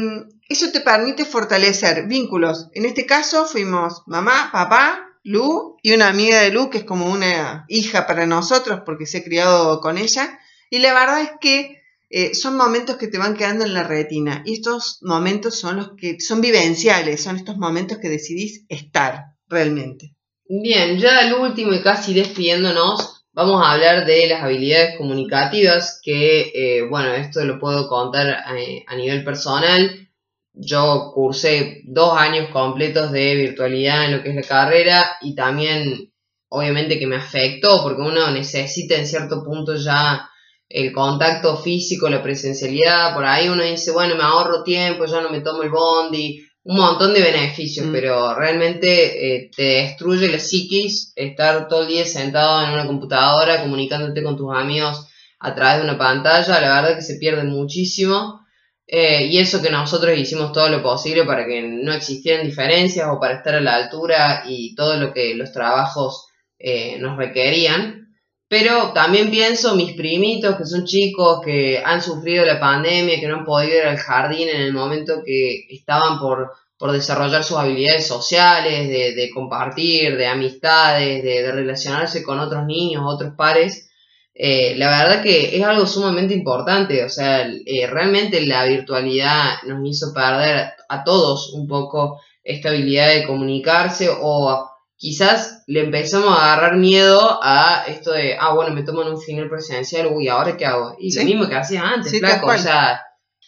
eso 0.49 0.71
te 0.73 0.81
permite 0.81 1.25
fortalecer 1.25 2.07
vínculos. 2.07 2.69
En 2.73 2.87
este 2.87 3.07
caso 3.07 3.45
fuimos 3.47 4.03
mamá, 4.07 4.51
papá, 4.53 5.11
Lu 5.23 5.79
y 5.83 5.93
una 5.93 6.09
amiga 6.09 6.41
de 6.41 6.51
Lu, 6.51 6.69
que 6.71 6.79
es 6.79 6.85
como 6.85 7.07
una 7.07 7.65
hija 7.69 8.07
para 8.07 8.27
nosotros 8.27 8.83
porque 8.85 9.07
se 9.07 9.19
ha 9.19 9.25
criado 9.25 9.81
con 9.81 9.99
ella, 9.99 10.39
y 10.71 10.79
la 10.79 10.93
verdad 10.93 11.23
es 11.23 11.31
que 11.41 11.83
eh, 12.11 12.35
son 12.35 12.57
momentos 12.57 12.97
que 12.97 13.09
te 13.09 13.19
van 13.19 13.35
quedando 13.35 13.65
en 13.65 13.75
la 13.75 13.83
retina 13.83 14.43
y 14.45 14.55
estos 14.55 14.99
momentos 15.03 15.59
son 15.59 15.77
los 15.77 15.93
que 15.97 16.21
son 16.21 16.41
vivenciales, 16.41 17.23
son 17.23 17.37
estos 17.37 17.57
momentos 17.57 17.99
que 17.99 18.09
decidís 18.09 18.65
estar 18.69 19.35
realmente. 19.49 20.15
Bien, 20.47 20.99
ya 20.99 21.19
al 21.19 21.35
último 21.35 21.73
y 21.73 21.83
casi 21.83 22.15
despidiéndonos, 22.15 23.24
vamos 23.35 23.61
a 23.62 23.72
hablar 23.72 24.07
de 24.07 24.28
las 24.28 24.43
habilidades 24.43 24.97
comunicativas, 24.97 26.01
que 26.03 26.53
eh, 26.55 26.82
bueno, 26.89 27.12
esto 27.12 27.45
lo 27.45 27.59
puedo 27.59 27.89
contar 27.89 28.45
eh, 28.57 28.85
a 28.87 28.97
nivel 28.97 29.24
personal. 29.24 30.09
Yo 30.53 31.11
cursé 31.12 31.82
dos 31.85 32.16
años 32.16 32.49
completos 32.51 33.11
de 33.11 33.35
virtualidad 33.35 34.05
en 34.05 34.16
lo 34.16 34.22
que 34.22 34.30
es 34.30 34.37
la 34.37 34.43
carrera 34.43 35.16
y 35.20 35.35
también 35.35 36.12
obviamente 36.49 36.99
que 37.01 37.09
me 37.09 37.16
afectó 37.16 37.82
porque 37.82 38.03
uno 38.03 38.30
necesita 38.30 38.95
en 38.95 39.07
cierto 39.07 39.43
punto 39.43 39.74
ya 39.74 40.30
el 40.68 40.93
contacto 40.93 41.57
físico, 41.57 42.09
la 42.09 42.22
presencialidad, 42.22 43.14
por 43.14 43.24
ahí 43.24 43.49
uno 43.49 43.64
dice, 43.64 43.91
bueno, 43.91 44.14
me 44.14 44.22
ahorro 44.22 44.62
tiempo, 44.62 45.05
ya 45.07 45.20
no 45.20 45.30
me 45.30 45.41
tomo 45.41 45.62
el 45.62 45.70
bondi, 45.70 46.44
un 46.65 46.77
montón 46.77 47.12
de 47.12 47.23
beneficios, 47.23 47.87
mm. 47.87 47.93
pero 47.93 48.35
realmente 48.35 49.37
eh, 49.37 49.51
te 49.55 49.62
destruye 49.62 50.29
la 50.29 50.39
psiquis 50.39 51.12
estar 51.15 51.69
todo 51.69 51.83
el 51.83 51.89
día 51.89 52.07
sentado 52.07 52.65
en 52.65 52.73
una 52.73 52.87
computadora 52.87 53.62
comunicándote 53.62 54.23
con 54.23 54.37
tus 54.37 54.55
amigos 54.55 55.07
a 55.39 55.55
través 55.55 55.79
de 55.79 55.85
una 55.85 55.99
pantalla, 55.99 56.61
la 56.61 56.81
verdad 56.81 56.97
que 56.97 57.03
se 57.03 57.17
pierde 57.17 57.45
muchísimo. 57.45 58.41
Eh, 58.87 59.27
y 59.27 59.39
eso 59.39 59.62
que 59.62 59.71
nosotros 59.71 60.17
hicimos 60.17 60.53
todo 60.53 60.69
lo 60.69 60.83
posible 60.83 61.25
para 61.25 61.47
que 61.47 61.62
no 61.62 61.93
existieran 61.93 62.47
diferencias 62.47 63.09
o 63.11 63.19
para 63.19 63.37
estar 63.37 63.55
a 63.55 63.61
la 63.61 63.77
altura 63.77 64.45
y 64.47 64.75
todo 64.75 64.99
lo 64.99 65.12
que 65.12 65.35
los 65.35 65.53
trabajos 65.53 66.29
eh, 66.59 66.99
nos 66.99 67.17
requerían. 67.17 68.04
Pero 68.49 68.93
también 68.93 69.31
pienso 69.31 69.75
mis 69.75 69.95
primitos 69.95 70.57
que 70.57 70.67
son 70.67 70.85
chicos 70.85 71.41
que 71.45 71.83
han 71.85 72.03
sufrido 72.03 72.45
la 72.45 72.61
pandemia, 72.61 73.19
que 73.19 73.27
no 73.27 73.39
han 73.39 73.45
podido 73.45 73.79
ir 73.79 73.87
al 73.87 73.97
jardín 73.97 74.49
en 74.49 74.61
el 74.61 74.73
momento 74.73 75.23
que 75.25 75.67
estaban 75.71 76.19
por, 76.19 76.53
desarrollar 76.93 77.43
sus 77.43 77.57
habilidades 77.57 78.07
sociales, 78.07 78.89
de, 78.89 79.31
compartir, 79.33 80.19
de 80.19 80.27
amistades, 80.27 81.23
de, 81.23 81.51
relacionarse 81.51 82.23
con 82.23 82.39
otros 82.39 82.67
niños, 82.67 83.03
otros 83.07 83.33
pares. 83.35 83.91
Eh, 84.35 84.75
la 84.77 84.89
verdad 84.89 85.23
que 85.23 85.57
es 85.57 85.65
algo 85.65 85.87
sumamente 85.87 86.35
importante, 86.35 87.05
o 87.05 87.09
sea, 87.09 87.47
eh, 87.47 87.87
realmente 87.87 88.45
la 88.45 88.67
virtualidad 88.67 89.63
nos 89.67 89.89
hizo 89.89 90.13
perder 90.13 90.73
a 90.89 91.05
todos 91.05 91.55
un 91.55 91.67
poco 91.69 92.21
esta 92.43 92.69
habilidad 92.69 93.09
de 93.15 93.27
comunicarse 93.27 94.11
o 94.11 94.74
quizás 94.97 95.65
le 95.67 95.81
empezamos 95.81 96.37
a 96.37 96.53
agarrar 96.53 96.77
miedo 96.77 97.39
a 97.43 97.85
esto 97.89 98.13
de, 98.13 98.37
ah, 98.39 98.55
bueno, 98.55 98.75
me 98.75 98.83
toman 98.83 99.09
un 99.09 99.21
final 99.21 99.49
presencial, 99.49 100.09
uy, 100.13 100.29
¿ahora 100.29 100.57
qué 100.57 100.67
hago? 100.67 100.97
Y 100.99 101.15
lo 101.15 101.25
mismo 101.25 101.49
que 101.49 101.57
hacías 101.57 101.85
antes, 101.85 102.19
flaco, 102.19 102.47
o 102.47 102.59
sea, 102.59 103.01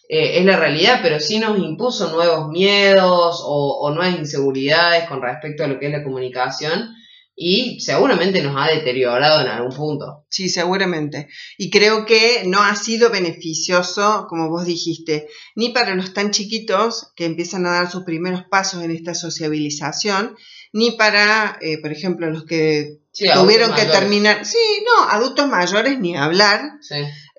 eh, 0.08 0.38
es 0.38 0.44
la 0.44 0.56
realidad, 0.56 1.00
pero 1.02 1.18
sí 1.18 1.38
nos 1.38 1.58
impuso 1.58 2.12
nuevos 2.12 2.48
miedos 2.48 3.42
o, 3.44 3.78
o, 3.80 3.90
nuevas 3.94 4.18
inseguridades 4.18 5.08
con 5.08 5.20
respecto 5.20 5.64
a 5.64 5.66
lo 5.66 5.78
que 5.78 5.86
es 5.86 5.92
la 5.92 6.04
comunicación 6.04 6.94
y 7.38 7.80
seguramente 7.80 8.42
nos 8.42 8.56
ha 8.56 8.72
deteriorado 8.72 9.42
en 9.42 9.48
algún 9.48 9.76
punto. 9.76 10.24
Sí, 10.30 10.48
seguramente. 10.48 11.28
Y 11.58 11.70
creo 11.70 12.06
que 12.06 12.44
no 12.46 12.62
ha 12.62 12.74
sido 12.76 13.10
beneficioso, 13.10 14.26
como 14.28 14.48
vos 14.48 14.64
dijiste, 14.64 15.28
ni 15.54 15.68
para 15.68 15.94
los 15.94 16.14
tan 16.14 16.30
chiquitos 16.30 17.12
que 17.14 17.26
empiezan 17.26 17.66
a 17.66 17.72
dar 17.72 17.90
sus 17.90 18.04
primeros 18.04 18.44
pasos 18.50 18.82
en 18.82 18.90
esta 18.90 19.14
sociabilización, 19.14 20.34
ni 20.76 20.90
para, 20.90 21.56
eh, 21.62 21.78
por 21.80 21.90
ejemplo, 21.90 22.28
los 22.28 22.44
que 22.44 22.98
tuvieron 23.34 23.74
que 23.74 23.86
terminar, 23.86 24.44
sí, 24.44 24.58
no, 24.84 25.08
adultos 25.08 25.48
mayores 25.48 25.98
ni 25.98 26.14
hablar, 26.14 26.72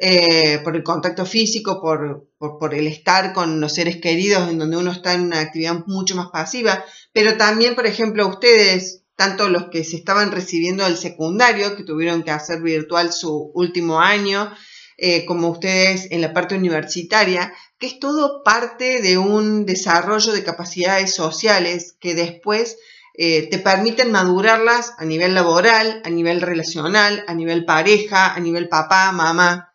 eh, 0.02 0.60
por 0.64 0.76
el 0.76 0.82
contacto 0.82 1.24
físico, 1.24 1.80
por, 1.80 2.26
por, 2.40 2.74
el 2.74 2.88
estar 2.88 3.34
con 3.34 3.62
los 3.62 3.76
seres 3.76 3.98
queridos, 3.98 4.50
en 4.50 4.58
donde 4.58 4.78
uno 4.78 4.92
está 4.92 5.14
en 5.14 5.22
una 5.22 5.40
actividad 5.40 5.84
mucho 5.86 6.16
más 6.16 6.30
pasiva, 6.32 6.84
pero 7.14 7.38
también, 7.38 7.76
por 7.76 7.86
ejemplo, 7.86 8.28
ustedes, 8.28 9.04
tanto 9.16 9.50
los 9.50 9.70
que 9.70 9.84
se 9.84 9.98
estaban 9.98 10.32
recibiendo 10.32 10.84
del 10.84 10.98
secundario, 10.98 11.76
que 11.76 11.84
tuvieron 11.84 12.24
que 12.24 12.32
hacer 12.32 12.64
virtual 12.64 13.14
su 13.14 13.52
último 13.54 14.00
año, 14.00 14.52
eh, 14.98 15.26
como 15.26 15.50
ustedes 15.50 16.08
en 16.10 16.22
la 16.22 16.34
parte 16.34 16.56
universitaria, 16.56 17.54
que 17.78 17.86
es 17.86 18.00
todo 18.00 18.42
parte 18.42 19.00
de 19.04 19.20
un 19.20 19.68
desarrollo 19.68 20.32
de 20.34 20.44
capacidades 20.44 21.14
sociales 21.14 21.96
que 22.00 22.16
después 22.16 22.78
eh, 23.20 23.50
te 23.50 23.58
permiten 23.58 24.12
madurarlas 24.12 24.94
a 25.00 25.04
nivel 25.04 25.34
laboral, 25.34 26.04
a 26.06 26.10
nivel 26.10 26.40
relacional, 26.40 27.24
a 27.28 27.34
nivel 27.34 27.66
pareja, 27.66 28.34
a 28.36 28.40
nivel 28.40 28.70
papá, 28.70 29.12
mamá. 29.12 29.74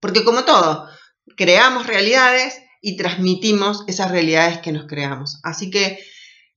Porque 0.00 0.24
como 0.24 0.44
todo, 0.44 0.88
creamos 1.36 1.86
realidades 1.86 2.58
y 2.80 2.96
transmitimos 2.96 3.84
esas 3.88 4.10
realidades 4.10 4.58
que 4.58 4.72
nos 4.72 4.86
creamos. 4.86 5.38
Así 5.42 5.70
que 5.70 5.98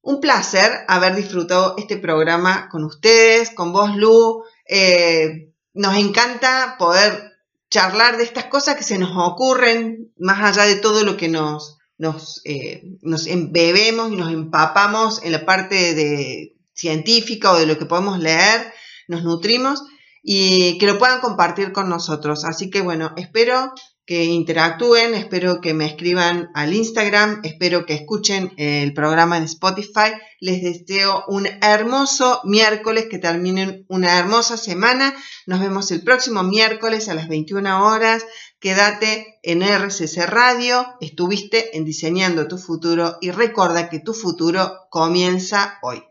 un 0.02 0.22
placer 0.22 0.72
haber 0.88 1.16
disfrutado 1.16 1.76
este 1.78 1.98
programa 1.98 2.70
con 2.70 2.86
ustedes, 2.86 3.50
con 3.50 3.74
vos, 3.74 3.96
Lu. 3.98 4.44
Eh, 4.68 5.52
nos 5.74 5.98
encanta 5.98 6.78
poder 6.80 7.34
charlar 7.70 8.16
de 8.16 8.24
estas 8.24 8.46
cosas 8.46 8.78
que 8.78 8.84
se 8.84 8.98
nos 8.98 9.12
ocurren, 9.16 10.14
más 10.18 10.40
allá 10.42 10.66
de 10.66 10.78
todo 10.78 11.04
lo 11.04 11.18
que 11.18 11.28
nos, 11.28 11.79
nos, 12.00 12.42
eh, 12.46 12.82
nos 13.02 13.28
embebemos 13.28 14.12
y 14.12 14.16
nos 14.16 14.32
empapamos 14.32 15.22
en 15.24 15.34
la 15.34 15.46
parte 15.46 15.94
de 15.94 16.56
científica 16.74 17.52
o 17.52 17.60
de 17.60 17.68
lo 17.68 17.78
que 17.78 17.86
podemos 17.86 18.20
leer, 18.20 18.74
nos 19.08 19.24
nutrimos 19.24 19.84
y 20.24 20.78
que 20.78 20.88
lo 20.88 20.98
puedan 20.98 21.20
compartir 21.20 21.72
con 21.72 21.90
nosotros. 21.90 22.46
Así 22.46 22.70
que 22.70 22.82
bueno, 22.82 23.14
espero 23.18 23.74
que 24.10 24.24
interactúen, 24.24 25.14
espero 25.14 25.62
que 25.62 25.76
me 25.76 25.86
escriban 25.86 26.50
al 26.56 26.74
Instagram, 26.74 27.42
espero 27.44 27.86
que 27.86 27.94
escuchen 27.94 28.52
el 28.58 28.92
programa 28.96 29.38
en 29.38 29.44
Spotify. 29.44 30.14
Les 30.40 30.64
deseo 30.64 31.26
un 31.28 31.48
hermoso 31.62 32.42
miércoles, 32.44 33.06
que 33.08 33.20
terminen 33.20 33.86
una 33.88 34.18
hermosa 34.18 34.58
semana. 34.58 35.14
Nos 35.46 35.60
vemos 35.60 35.92
el 35.92 36.02
próximo 36.02 36.42
miércoles 36.42 37.08
a 37.08 37.14
las 37.14 37.28
21 37.28 37.86
horas. 37.86 38.26
Quédate 38.60 39.40
en 39.42 39.62
RCC 39.62 40.26
Radio, 40.26 40.86
estuviste 41.00 41.78
en 41.78 41.86
Diseñando 41.86 42.46
tu 42.50 42.58
futuro 42.58 43.18
y 43.22 43.32
recuerda 43.32 43.90
que 43.90 44.00
tu 44.02 44.14
futuro 44.14 44.82
comienza 44.90 45.80
hoy. 45.82 46.09